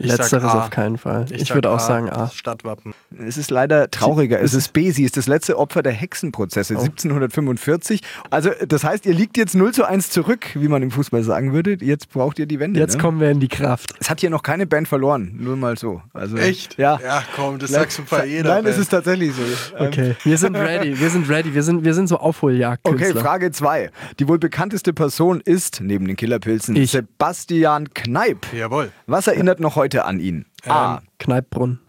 Ich 0.00 0.06
Letzteres 0.06 0.50
auf 0.50 0.70
keinen 0.70 0.96
Fall. 0.96 1.26
Ich, 1.30 1.42
ich 1.42 1.54
würde 1.54 1.68
auch 1.70 1.78
sagen 1.78 2.08
A. 2.08 2.30
Stadtwappen. 2.30 2.94
Es 3.18 3.36
ist 3.36 3.50
leider 3.50 3.90
trauriger. 3.90 4.40
Es 4.40 4.54
ist 4.54 4.72
B. 4.72 4.90
Sie 4.92 5.04
ist 5.04 5.18
das 5.18 5.26
letzte 5.26 5.58
Opfer 5.58 5.82
der 5.82 5.92
Hexenprozesse 5.92 6.74
oh. 6.74 6.80
1745. 6.80 8.00
Also, 8.30 8.50
das 8.66 8.82
heißt, 8.82 9.04
ihr 9.04 9.12
liegt 9.12 9.36
jetzt 9.36 9.54
0 9.54 9.74
zu 9.74 9.84
1 9.84 10.08
zurück, 10.08 10.46
wie 10.54 10.68
man 10.68 10.82
im 10.82 10.90
Fußball 10.90 11.22
sagen 11.22 11.52
würde. 11.52 11.76
Jetzt 11.82 12.08
braucht 12.08 12.38
ihr 12.38 12.46
die 12.46 12.58
Wende. 12.58 12.80
Jetzt 12.80 12.96
ne? 12.96 13.02
kommen 13.02 13.20
wir 13.20 13.30
in 13.30 13.40
die 13.40 13.48
Kraft. 13.48 13.94
Es 14.00 14.08
hat 14.08 14.20
hier 14.20 14.30
noch 14.30 14.42
keine 14.42 14.66
Band 14.66 14.88
verloren. 14.88 15.36
Nur 15.38 15.58
mal 15.58 15.76
so. 15.76 16.00
Also, 16.14 16.38
Echt? 16.38 16.78
Ja. 16.78 16.98
Ja, 17.04 17.22
komm, 17.36 17.58
das 17.58 17.70
sagst 17.70 17.98
du 17.98 18.04
bei 18.04 18.24
jeder. 18.24 18.54
Nein, 18.54 18.64
es 18.64 18.78
ist 18.78 18.88
tatsächlich 18.88 19.34
so. 19.34 19.42
Okay, 19.78 20.16
wir 20.24 20.38
sind 20.38 20.56
ready. 20.56 20.98
Wir 20.98 21.10
sind 21.10 21.28
ready. 21.28 21.52
Wir 21.52 21.62
sind, 21.62 21.84
wir 21.84 21.92
sind 21.92 22.06
so 22.06 22.16
Aufholjagd. 22.16 22.88
Okay, 22.88 23.12
Frage 23.12 23.50
2. 23.50 23.90
Die 24.18 24.28
wohl 24.28 24.38
bekannteste 24.38 24.94
Person 24.94 25.42
ist, 25.42 25.82
neben 25.82 26.06
den 26.06 26.16
Killerpilzen, 26.16 26.74
ich. 26.74 26.92
Sebastian 26.92 27.92
Kneip. 27.92 28.46
Jawohl. 28.56 28.92
Was 29.06 29.26
erinnert 29.26 29.60
noch 29.60 29.76
heute 29.76 29.89
an 29.98 30.20
ihn? 30.20 30.46
A. 30.66 30.96
Ähm, 30.96 31.08
Kneippbrunnen. 31.18 31.80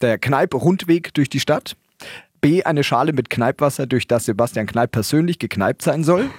Der 0.00 0.18
Kneipp-Rundweg 0.18 1.14
durch 1.14 1.28
die 1.28 1.40
Stadt. 1.40 1.76
B. 2.40 2.64
Eine 2.64 2.82
Schale 2.82 3.12
mit 3.12 3.30
Kneippwasser, 3.30 3.86
durch 3.86 4.08
das 4.08 4.24
Sebastian 4.24 4.66
Kneipp 4.66 4.90
persönlich 4.90 5.38
gekneipt 5.38 5.82
sein 5.82 6.02
soll. 6.02 6.30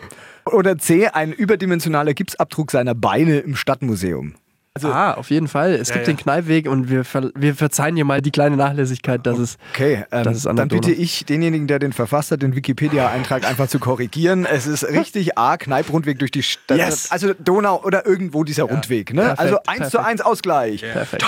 Oder 0.45 0.77
C. 0.77 1.07
Ein 1.07 1.31
überdimensionaler 1.31 2.13
Gipsabdruck 2.13 2.71
seiner 2.71 2.93
Beine 2.93 3.39
im 3.39 3.55
Stadtmuseum. 3.55 4.35
Also, 4.75 4.91
ah, 4.91 5.13
auf 5.13 5.29
jeden 5.29 5.47
Fall. 5.47 5.73
Es 5.73 5.89
ja, 5.89 5.95
gibt 5.95 6.07
ja. 6.07 6.13
den 6.13 6.17
Kneippweg 6.17 6.67
und 6.67 6.89
wir, 6.89 7.05
ver 7.05 7.29
wir 7.35 7.53
verzeihen 7.53 7.95
dir 7.95 8.05
mal 8.05 8.21
die 8.23 8.31
kleine 8.31 8.57
Nachlässigkeit, 8.57 9.23
dass 9.23 9.37
es. 9.37 9.57
Okay, 9.71 10.03
ähm, 10.11 10.23
dass 10.23 10.37
es 10.37 10.43
dann 10.43 10.67
bitte 10.67 10.91
ich 10.91 11.25
denjenigen, 11.25 11.67
der 11.67 11.77
den 11.77 11.93
verfasst 11.93 12.31
hat, 12.31 12.41
den 12.41 12.55
Wikipedia-Eintrag 12.55 13.45
einfach 13.45 13.67
zu 13.67 13.77
korrigieren. 13.77 14.45
Es 14.45 14.65
ist 14.65 14.83
richtig 14.85 15.37
A, 15.37 15.57
Kneipp-Rundweg 15.57 16.17
durch 16.17 16.31
die 16.31 16.41
Stadt. 16.41 16.79
Yes. 16.79 17.11
Also 17.11 17.35
Donau 17.35 17.83
oder 17.83 18.07
irgendwo 18.07 18.43
dieser 18.43 18.65
ja. 18.65 18.73
Rundweg. 18.73 19.13
Ne? 19.13 19.21
Perfekt, 19.21 19.39
also 19.39 19.59
1 19.67 19.89
zu 19.91 20.03
1 20.03 20.21
Ausgleich. 20.21 20.81
Yeah. 20.81 20.93
Perfekt. 20.93 21.25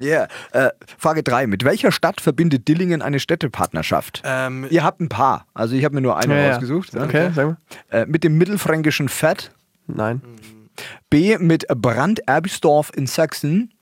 Yeah. 0.00 0.28
Äh, 0.52 0.70
Frage 0.98 1.24
3. 1.24 1.48
Mit 1.48 1.64
welcher 1.64 1.90
Stadt 1.90 2.20
verbindet 2.20 2.68
Dillingen 2.68 3.02
eine 3.02 3.18
Städtepartnerschaft? 3.18 4.22
Ähm, 4.24 4.68
Ihr 4.70 4.84
habt 4.84 5.00
ein 5.00 5.08
paar. 5.08 5.46
Also 5.54 5.74
ich 5.74 5.84
habe 5.84 5.96
mir 5.96 6.00
nur 6.00 6.16
eine 6.16 6.40
ja, 6.40 6.52
rausgesucht. 6.52 6.96
Okay, 6.96 7.30
sag 7.34 7.46
mal. 7.46 7.56
Äh, 7.90 8.06
mit 8.06 8.22
dem 8.22 8.38
mittelfränkischen 8.38 9.08
Fett? 9.08 9.50
Nein. 9.88 10.22
B 11.10 11.38
mit 11.38 11.66
Brand-Erbisdorf 11.68 12.90
in 12.94 13.06
Sachsen 13.06 13.72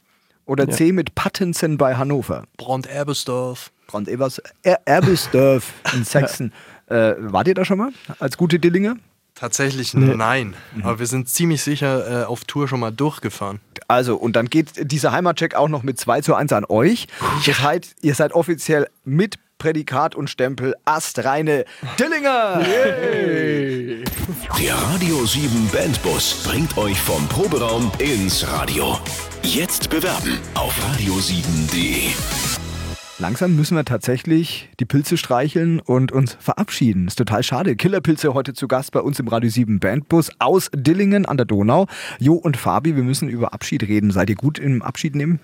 oder 0.47 0.69
ja. 0.69 0.75
C 0.75 0.93
mit 0.93 1.15
Pattensen 1.15 1.79
bei 1.79 1.97
Hannover? 1.97 2.45
Brand-Erbisdorf. 2.57 3.71
Brand-Erbisdorf 3.87 5.73
in 5.95 6.05
Sachsen. 6.05 6.53
äh, 6.87 7.15
wart 7.19 7.49
ihr 7.49 7.55
da 7.55 7.65
schon 7.65 7.79
mal 7.79 7.93
als 8.19 8.37
gute 8.37 8.59
Dillinge? 8.59 8.97
Tatsächlich 9.35 9.95
nein. 9.95 10.55
Aber 10.83 10.99
wir 10.99 11.07
sind 11.07 11.29
ziemlich 11.29 11.63
sicher 11.63 12.23
äh, 12.23 12.25
auf 12.25 12.45
Tour 12.45 12.69
schon 12.69 12.81
mal 12.81 12.91
durchgefahren. 12.91 13.61
Also, 13.89 14.17
und 14.17 14.37
dann 14.37 14.51
geht 14.51 14.93
dieser 14.93 15.13
Heimatcheck 15.13 15.55
auch 15.55 15.69
noch 15.69 15.83
mit 15.83 15.99
2 15.99 16.21
zu 16.21 16.35
1 16.35 16.53
an 16.53 16.67
euch. 16.69 17.07
Das 17.47 17.63
heißt, 17.63 17.97
ihr 18.03 18.15
seid 18.15 18.33
offiziell 18.33 18.89
mit 19.05 19.39
Prädikat 19.61 20.17
und 20.17 20.29
Stempel 20.29 20.75
astreine 20.87 21.65
Dillinger. 21.99 22.65
Der 24.59 24.75
Radio 24.75 25.25
7 25.25 25.69
Bandbus 25.71 26.43
bringt 26.45 26.77
euch 26.79 26.99
vom 26.99 27.29
Proberaum 27.29 27.93
ins 27.99 28.51
Radio. 28.51 28.99
Jetzt 29.43 29.91
bewerben 29.91 30.39
auf 30.55 30.75
radio7.de. 30.97 32.09
Langsam 33.19 33.55
müssen 33.55 33.77
wir 33.77 33.85
tatsächlich 33.85 34.71
die 34.81 34.87
Pilze 34.87 35.19
streicheln 35.19 35.79
und 35.79 36.11
uns 36.11 36.39
verabschieden. 36.41 37.07
Ist 37.07 37.17
total 37.17 37.43
schade. 37.43 37.77
Killerpilze 37.77 38.33
heute 38.33 38.55
zu 38.55 38.67
Gast 38.67 38.93
bei 38.93 39.01
uns 39.01 39.21
im 39.21 39.29
Radio 39.29 39.51
7 39.51 39.79
Bandbus 39.79 40.31
aus 40.39 40.71
Dillingen 40.75 41.27
an 41.27 41.37
der 41.37 41.45
Donau. 41.45 41.87
Jo 42.19 42.33
und 42.33 42.57
Fabi, 42.57 42.97
wir 42.97 43.03
müssen 43.03 43.29
über 43.29 43.53
Abschied 43.53 43.83
reden. 43.83 44.11
Seid 44.11 44.31
ihr 44.31 44.37
gut 44.37 44.59
im 44.59 44.81
Abschied 44.81 45.15
nehmen? 45.15 45.39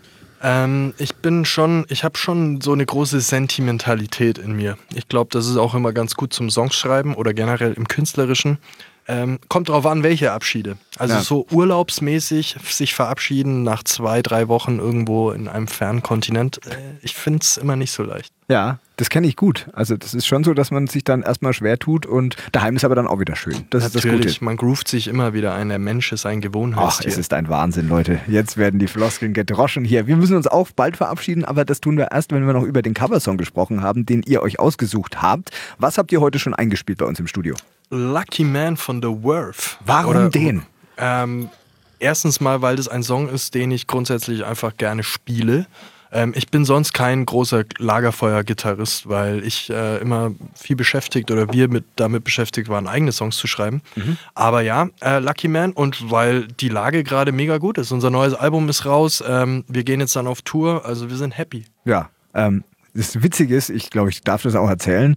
Ähm, 0.46 0.94
ich 0.98 1.16
bin 1.16 1.44
schon, 1.44 1.86
ich 1.88 2.04
habe 2.04 2.16
schon 2.16 2.60
so 2.60 2.72
eine 2.72 2.86
große 2.86 3.20
Sentimentalität 3.20 4.38
in 4.38 4.52
mir. 4.52 4.78
Ich 4.94 5.08
glaube, 5.08 5.28
das 5.32 5.48
ist 5.48 5.56
auch 5.56 5.74
immer 5.74 5.92
ganz 5.92 6.14
gut 6.14 6.32
zum 6.32 6.50
Songschreiben 6.50 7.14
oder 7.14 7.34
generell 7.34 7.72
im 7.72 7.88
Künstlerischen. 7.88 8.58
Ähm, 9.08 9.38
kommt 9.48 9.68
drauf 9.68 9.86
an, 9.86 10.02
welche 10.02 10.32
Abschiede. 10.32 10.76
Also 10.98 11.14
Ja. 11.14 11.20
so 11.20 11.46
urlaubsmäßig 11.52 12.56
sich 12.68 12.94
verabschieden 12.94 13.62
nach 13.62 13.84
zwei, 13.84 14.20
drei 14.22 14.48
Wochen 14.48 14.78
irgendwo 14.78 15.30
in 15.30 15.46
einem 15.48 15.68
fernen 15.68 16.02
Kontinent. 16.02 16.58
Äh, 16.66 16.76
ich 17.02 17.14
finde 17.14 17.40
es 17.42 17.56
immer 17.56 17.76
nicht 17.76 17.92
so 17.92 18.02
leicht. 18.02 18.32
Ja, 18.48 18.78
das 18.96 19.08
kenne 19.10 19.26
ich 19.26 19.36
gut. 19.36 19.66
Also 19.72 19.96
das 19.96 20.14
ist 20.14 20.26
schon 20.26 20.42
so, 20.44 20.54
dass 20.54 20.70
man 20.70 20.86
sich 20.86 21.04
dann 21.04 21.22
erstmal 21.22 21.52
schwer 21.52 21.78
tut 21.78 22.06
und 22.06 22.36
daheim 22.52 22.76
ist 22.76 22.84
aber 22.84 22.94
dann 22.94 23.06
auch 23.06 23.18
wieder 23.20 23.36
schön. 23.36 23.66
Das 23.70 23.84
ist 23.84 23.94
das 23.94 24.04
Natürlich, 24.04 24.34
Gute. 24.36 24.44
man 24.44 24.56
groovt 24.56 24.88
sich 24.88 25.08
immer 25.08 25.34
wieder 25.34 25.54
ein. 25.54 25.68
Der 25.68 25.78
Mensch 25.78 26.12
ist 26.12 26.26
ein 26.26 26.38
Ach, 26.38 26.42
Gewohnheitstier. 26.42 27.08
es 27.10 27.18
ist 27.18 27.32
ein 27.32 27.48
Wahnsinn, 27.48 27.88
Leute. 27.88 28.20
Jetzt 28.28 28.56
werden 28.56 28.78
die 28.80 28.86
Floskeln 28.88 29.32
gedroschen 29.34 29.84
hier. 29.84 30.06
Wir 30.06 30.16
müssen 30.16 30.36
uns 30.36 30.46
auch 30.46 30.70
bald 30.74 30.96
verabschieden, 30.96 31.44
aber 31.44 31.64
das 31.64 31.80
tun 31.80 31.96
wir 31.96 32.10
erst, 32.12 32.32
wenn 32.32 32.46
wir 32.46 32.52
noch 32.52 32.62
über 32.64 32.82
den 32.82 32.94
Coversong 32.94 33.36
gesprochen 33.36 33.82
haben, 33.82 34.06
den 34.06 34.22
ihr 34.22 34.42
euch 34.42 34.58
ausgesucht 34.58 35.22
habt. 35.22 35.50
Was 35.78 35.98
habt 35.98 36.10
ihr 36.12 36.20
heute 36.20 36.38
schon 36.38 36.54
eingespielt 36.54 36.98
bei 36.98 37.04
uns 37.06 37.18
im 37.20 37.26
Studio? 37.26 37.54
Lucky 37.90 38.44
Man 38.44 38.76
von 38.76 39.00
The 39.00 39.08
Worth. 39.08 39.78
Warum 39.84 40.30
den? 40.30 40.62
Ähm, 40.98 41.50
erstens 41.98 42.40
mal, 42.40 42.62
weil 42.62 42.76
das 42.76 42.88
ein 42.88 43.02
Song 43.02 43.28
ist, 43.28 43.54
den 43.54 43.70
ich 43.70 43.86
grundsätzlich 43.86 44.44
einfach 44.44 44.76
gerne 44.76 45.02
spiele. 45.02 45.66
Ähm, 46.12 46.32
ich 46.36 46.48
bin 46.48 46.64
sonst 46.64 46.94
kein 46.94 47.26
großer 47.26 47.64
Lagerfeuer-Gitarrist, 47.78 49.08
weil 49.08 49.44
ich 49.44 49.70
äh, 49.70 49.98
immer 49.98 50.32
viel 50.54 50.76
beschäftigt 50.76 51.30
oder 51.30 51.52
wir 51.52 51.68
mit, 51.68 51.84
damit 51.96 52.24
beschäftigt 52.24 52.68
waren, 52.68 52.86
eigene 52.88 53.12
Songs 53.12 53.36
zu 53.36 53.46
schreiben. 53.46 53.82
Mhm. 53.94 54.16
Aber 54.34 54.62
ja, 54.62 54.88
äh, 55.00 55.18
Lucky 55.18 55.48
Man 55.48 55.72
und 55.72 56.10
weil 56.10 56.46
die 56.46 56.68
Lage 56.68 57.04
gerade 57.04 57.32
mega 57.32 57.58
gut 57.58 57.78
ist. 57.78 57.92
Unser 57.92 58.10
neues 58.10 58.34
Album 58.34 58.68
ist 58.68 58.84
raus. 58.84 59.22
Ähm, 59.26 59.64
wir 59.68 59.84
gehen 59.84 60.00
jetzt 60.00 60.16
dann 60.16 60.26
auf 60.26 60.42
Tour. 60.42 60.84
Also 60.84 61.10
wir 61.10 61.16
sind 61.16 61.36
happy. 61.36 61.66
Ja, 61.84 62.10
ähm, 62.34 62.64
das 62.94 63.22
Witzige 63.22 63.54
ist, 63.54 63.68
ich 63.68 63.90
glaube, 63.90 64.08
ich 64.08 64.22
darf 64.22 64.42
das 64.42 64.54
auch 64.54 64.68
erzählen, 64.68 65.16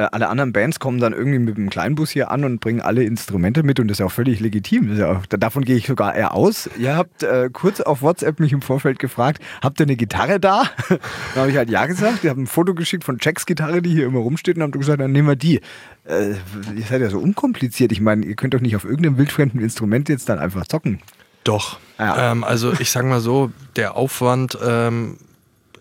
äh, 0.00 0.08
alle 0.12 0.28
anderen 0.28 0.52
Bands 0.52 0.78
kommen 0.80 0.98
dann 0.98 1.12
irgendwie 1.12 1.38
mit 1.38 1.56
dem 1.56 1.68
Kleinbus 1.70 2.10
hier 2.10 2.30
an 2.30 2.44
und 2.44 2.60
bringen 2.60 2.80
alle 2.80 3.04
Instrumente 3.04 3.62
mit 3.62 3.78
und 3.80 3.88
das 3.88 3.96
ist 3.96 3.98
ja 4.00 4.06
auch 4.06 4.12
völlig 4.12 4.40
legitim. 4.40 4.96
Ja 4.96 5.12
auch, 5.18 5.26
da- 5.26 5.36
davon 5.36 5.64
gehe 5.64 5.76
ich 5.76 5.86
sogar 5.86 6.14
eher 6.14 6.34
aus. 6.34 6.68
Ihr 6.78 6.96
habt 6.96 7.22
äh, 7.22 7.50
kurz 7.52 7.80
auf 7.80 8.02
WhatsApp 8.02 8.40
mich 8.40 8.52
im 8.52 8.62
Vorfeld 8.62 8.98
gefragt, 8.98 9.42
habt 9.62 9.80
ihr 9.80 9.84
eine 9.86 9.96
Gitarre 9.96 10.40
da? 10.40 10.64
dann 10.88 10.98
habe 11.36 11.50
ich 11.50 11.56
halt 11.56 11.70
ja 11.70 11.86
gesagt. 11.86 12.24
Ihr 12.24 12.30
habt 12.30 12.40
ein 12.40 12.46
Foto 12.46 12.74
geschickt 12.74 13.04
von 13.04 13.18
Jacks 13.20 13.46
Gitarre, 13.46 13.82
die 13.82 13.90
hier 13.90 14.06
immer 14.06 14.20
rumsteht 14.20 14.56
und 14.56 14.62
habt 14.62 14.72
gesagt, 14.72 15.00
dann 15.00 15.12
nehmen 15.12 15.28
wir 15.28 15.36
die. 15.36 15.60
Äh, 16.04 16.30
ihr 16.76 16.84
seid 16.88 17.00
ja 17.02 17.10
so 17.10 17.18
unkompliziert. 17.18 17.92
Ich 17.92 18.00
meine, 18.00 18.24
ihr 18.24 18.36
könnt 18.36 18.54
doch 18.54 18.60
nicht 18.60 18.76
auf 18.76 18.84
irgendeinem 18.84 19.18
wildfremden 19.18 19.60
Instrument 19.60 20.08
jetzt 20.08 20.28
dann 20.28 20.38
einfach 20.38 20.66
zocken. 20.66 21.00
Doch. 21.44 21.78
Ja. 21.98 22.32
Ähm, 22.32 22.44
also 22.44 22.72
ich 22.78 22.90
sag 22.90 23.04
mal 23.04 23.20
so, 23.20 23.50
der 23.76 23.96
Aufwand 23.96 24.58
ähm, 24.66 25.16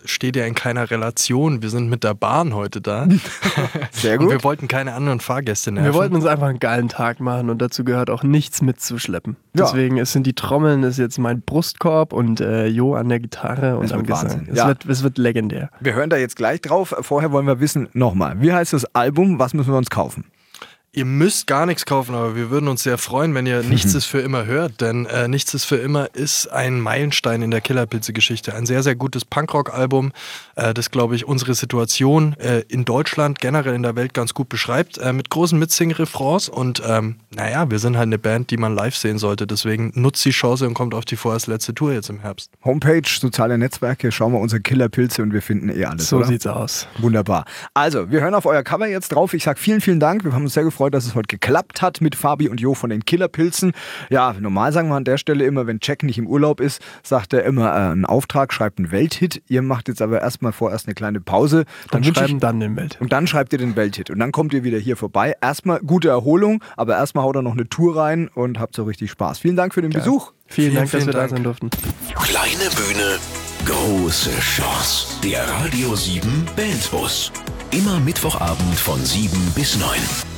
steht 0.09 0.35
ja 0.35 0.45
in 0.45 0.55
keiner 0.55 0.89
Relation. 0.91 1.61
Wir 1.61 1.69
sind 1.69 1.89
mit 1.89 2.03
der 2.03 2.13
Bahn 2.13 2.53
heute 2.55 2.81
da. 2.81 3.07
Sehr 3.91 4.13
Und 4.19 4.25
gut. 4.25 4.31
wir 4.31 4.43
wollten 4.43 4.67
keine 4.67 4.93
anderen 4.93 5.19
Fahrgäste 5.19 5.71
nerven. 5.71 5.91
Wir 5.91 5.93
wollten 5.93 6.15
uns 6.15 6.25
einfach 6.25 6.47
einen 6.47 6.59
geilen 6.59 6.89
Tag 6.89 7.19
machen 7.19 7.49
und 7.49 7.61
dazu 7.61 7.83
gehört 7.83 8.09
auch 8.09 8.23
nichts 8.23 8.61
mitzuschleppen. 8.61 9.35
Ja. 9.55 9.65
Deswegen 9.65 9.97
es 9.97 10.11
sind 10.11 10.25
die 10.27 10.33
Trommeln, 10.33 10.83
ist 10.83 10.97
jetzt 10.97 11.17
mein 11.19 11.41
Brustkorb 11.41 12.13
und 12.13 12.41
äh, 12.41 12.67
Jo 12.67 12.95
an 12.95 13.09
der 13.09 13.19
Gitarre 13.19 13.77
und 13.77 13.91
am 13.93 14.03
Gesang. 14.03 14.23
Wahnsinn. 14.23 14.47
Es, 14.51 14.57
Ja. 14.57 14.67
wird, 14.67 14.85
es 14.85 15.03
wird 15.03 15.17
legendär. 15.17 15.69
Wir 15.79 15.93
hören 15.93 16.09
da 16.09 16.17
jetzt 16.17 16.35
gleich 16.35 16.61
drauf. 16.61 16.95
Vorher 17.01 17.31
wollen 17.31 17.47
wir 17.47 17.59
wissen, 17.59 17.87
nochmal, 17.93 18.41
wie 18.41 18.51
heißt 18.53 18.73
das 18.73 18.85
Album? 18.95 19.39
Was 19.39 19.53
müssen 19.53 19.71
wir 19.71 19.77
uns 19.77 19.89
kaufen? 19.89 20.25
Ihr 20.91 21.05
müsst 21.05 21.45
gar 21.45 21.67
nichts 21.67 21.85
kaufen, 21.85 22.15
aber 22.15 22.35
wir 22.35 22.49
würden 22.49 22.67
uns 22.67 22.81
sehr 22.81 22.97
freuen, 22.97 23.35
wenn 23.35 23.45
ihr 23.45 23.61
Nichts 23.69 23.93
ist 23.93 24.05
für 24.05 24.19
immer 24.19 24.45
hört, 24.45 24.81
denn 24.81 25.05
äh, 25.05 25.27
Nichts 25.27 25.53
ist 25.53 25.65
für 25.65 25.75
immer 25.75 26.13
ist 26.15 26.47
ein 26.47 26.79
Meilenstein 26.79 27.43
in 27.43 27.51
der 27.51 27.61
Killerpilze-Geschichte. 27.61 28.55
Ein 28.55 28.65
sehr, 28.65 28.81
sehr 28.81 28.95
gutes 28.95 29.23
Punkrock-Album, 29.23 30.11
äh, 30.55 30.73
das, 30.73 30.89
glaube 30.89 31.15
ich, 31.15 31.25
unsere 31.25 31.53
Situation 31.53 32.35
äh, 32.39 32.63
in 32.69 32.85
Deutschland, 32.85 33.39
generell 33.39 33.75
in 33.75 33.83
der 33.83 33.95
Welt 33.95 34.15
ganz 34.15 34.33
gut 34.33 34.49
beschreibt, 34.49 34.97
äh, 34.97 35.13
mit 35.13 35.29
großen 35.29 35.59
Mitsing-Refrains 35.59 36.49
und 36.49 36.81
ähm, 36.85 37.17
naja, 37.35 37.69
wir 37.69 37.77
sind 37.77 37.95
halt 37.95 38.07
eine 38.07 38.17
Band, 38.17 38.49
die 38.49 38.57
man 38.57 38.73
live 38.73 38.95
sehen 38.95 39.19
sollte, 39.19 39.45
deswegen 39.45 39.91
nutzt 39.93 40.25
die 40.25 40.31
Chance 40.31 40.65
und 40.67 40.73
kommt 40.73 40.95
auf 40.95 41.05
die 41.05 41.15
vorerst 41.15 41.45
letzte 41.45 41.75
Tour 41.75 41.93
jetzt 41.93 42.09
im 42.09 42.21
Herbst. 42.21 42.51
Homepage, 42.65 43.07
soziale 43.07 43.59
Netzwerke, 43.59 44.11
schauen 44.11 44.33
wir 44.33 44.39
unsere 44.39 44.61
Killerpilze 44.61 45.21
und 45.21 45.33
wir 45.33 45.43
finden 45.43 45.69
eh 45.69 45.85
alles. 45.85 46.09
So 46.09 46.17
oder? 46.17 46.25
sieht's 46.25 46.47
aus. 46.47 46.87
Wunderbar. 46.97 47.45
Also, 47.75 48.09
wir 48.09 48.21
hören 48.21 48.33
auf 48.33 48.47
euer 48.47 48.63
Cover 48.63 48.87
jetzt 48.87 49.09
drauf. 49.09 49.33
Ich 49.35 49.43
sage 49.43 49.59
vielen, 49.59 49.81
vielen 49.81 49.99
Dank. 49.99 50.23
Wir 50.23 50.33
haben 50.33 50.43
uns 50.43 50.53
sehr 50.55 50.63
gefreut, 50.63 50.78
dass 50.87 51.05
es 51.05 51.15
heute 51.15 51.27
geklappt 51.27 51.81
hat 51.81 51.99
mit 51.99 52.15
Fabi 52.15 52.47
und 52.47 52.61
Jo 52.61 52.73
von 52.73 52.89
den 52.89 53.03
Killerpilzen. 53.03 53.73
Ja, 54.09 54.33
normal 54.39 54.71
sagen 54.71 54.89
wir 54.89 54.95
an 54.95 55.03
der 55.03 55.17
Stelle 55.17 55.45
immer, 55.45 55.67
wenn 55.67 55.79
Jack 55.81 56.03
nicht 56.03 56.17
im 56.17 56.27
Urlaub 56.27 56.61
ist, 56.61 56.81
sagt 57.03 57.33
er 57.33 57.43
immer 57.43 57.67
äh, 57.67 57.91
einen 57.91 58.05
Auftrag, 58.05 58.53
schreibt 58.53 58.79
einen 58.79 58.91
Welthit. 58.91 59.41
Ihr 59.47 59.61
macht 59.61 59.87
jetzt 59.87 60.01
aber 60.01 60.21
erstmal 60.21 60.53
vorerst 60.53 60.87
eine 60.87 60.95
kleine 60.95 61.19
Pause. 61.19 61.65
Dann 61.91 62.05
wünsch 62.05 62.17
schreiben 62.17 62.35
ich, 62.35 62.39
dann 62.39 62.59
den 62.59 62.75
Welt. 62.75 62.97
und 63.01 63.11
dann 63.11 63.27
schreibt 63.27 63.51
ihr 63.53 63.59
den 63.59 63.75
Welthit. 63.75 64.09
Und 64.09 64.19
dann 64.19 64.31
kommt 64.31 64.53
ihr 64.53 64.63
wieder 64.63 64.77
hier 64.77 64.95
vorbei. 64.95 65.35
Erstmal 65.41 65.79
gute 65.79 66.09
Erholung, 66.09 66.63
aber 66.77 66.95
erstmal 66.95 67.25
haut 67.25 67.35
er 67.35 67.41
noch 67.41 67.53
eine 67.53 67.67
Tour 67.67 67.97
rein 67.97 68.29
und 68.33 68.59
habt 68.59 68.75
so 68.75 68.83
richtig 68.83 69.11
Spaß. 69.11 69.39
Vielen 69.39 69.55
Dank 69.55 69.73
für 69.73 69.81
den 69.81 69.91
Besuch. 69.91 70.31
Vielen, 70.47 70.71
Vielen, 70.71 70.75
Dank, 70.75 70.91
dass 70.91 71.03
vielen 71.03 71.13
wir 71.13 71.21
da 71.21 71.29
sein 71.29 71.43
durften. 71.43 71.69
Kleine 72.15 72.69
Bühne, 72.75 73.19
große 73.65 74.31
Chance. 74.39 75.07
Der 75.23 75.47
Radio 75.47 75.95
7 75.95 76.45
Bandbus. 76.55 77.31
Immer 77.71 77.99
Mittwochabend 77.99 78.75
von 78.75 79.03
7 79.03 79.31
bis 79.55 79.77
9. 79.77 80.28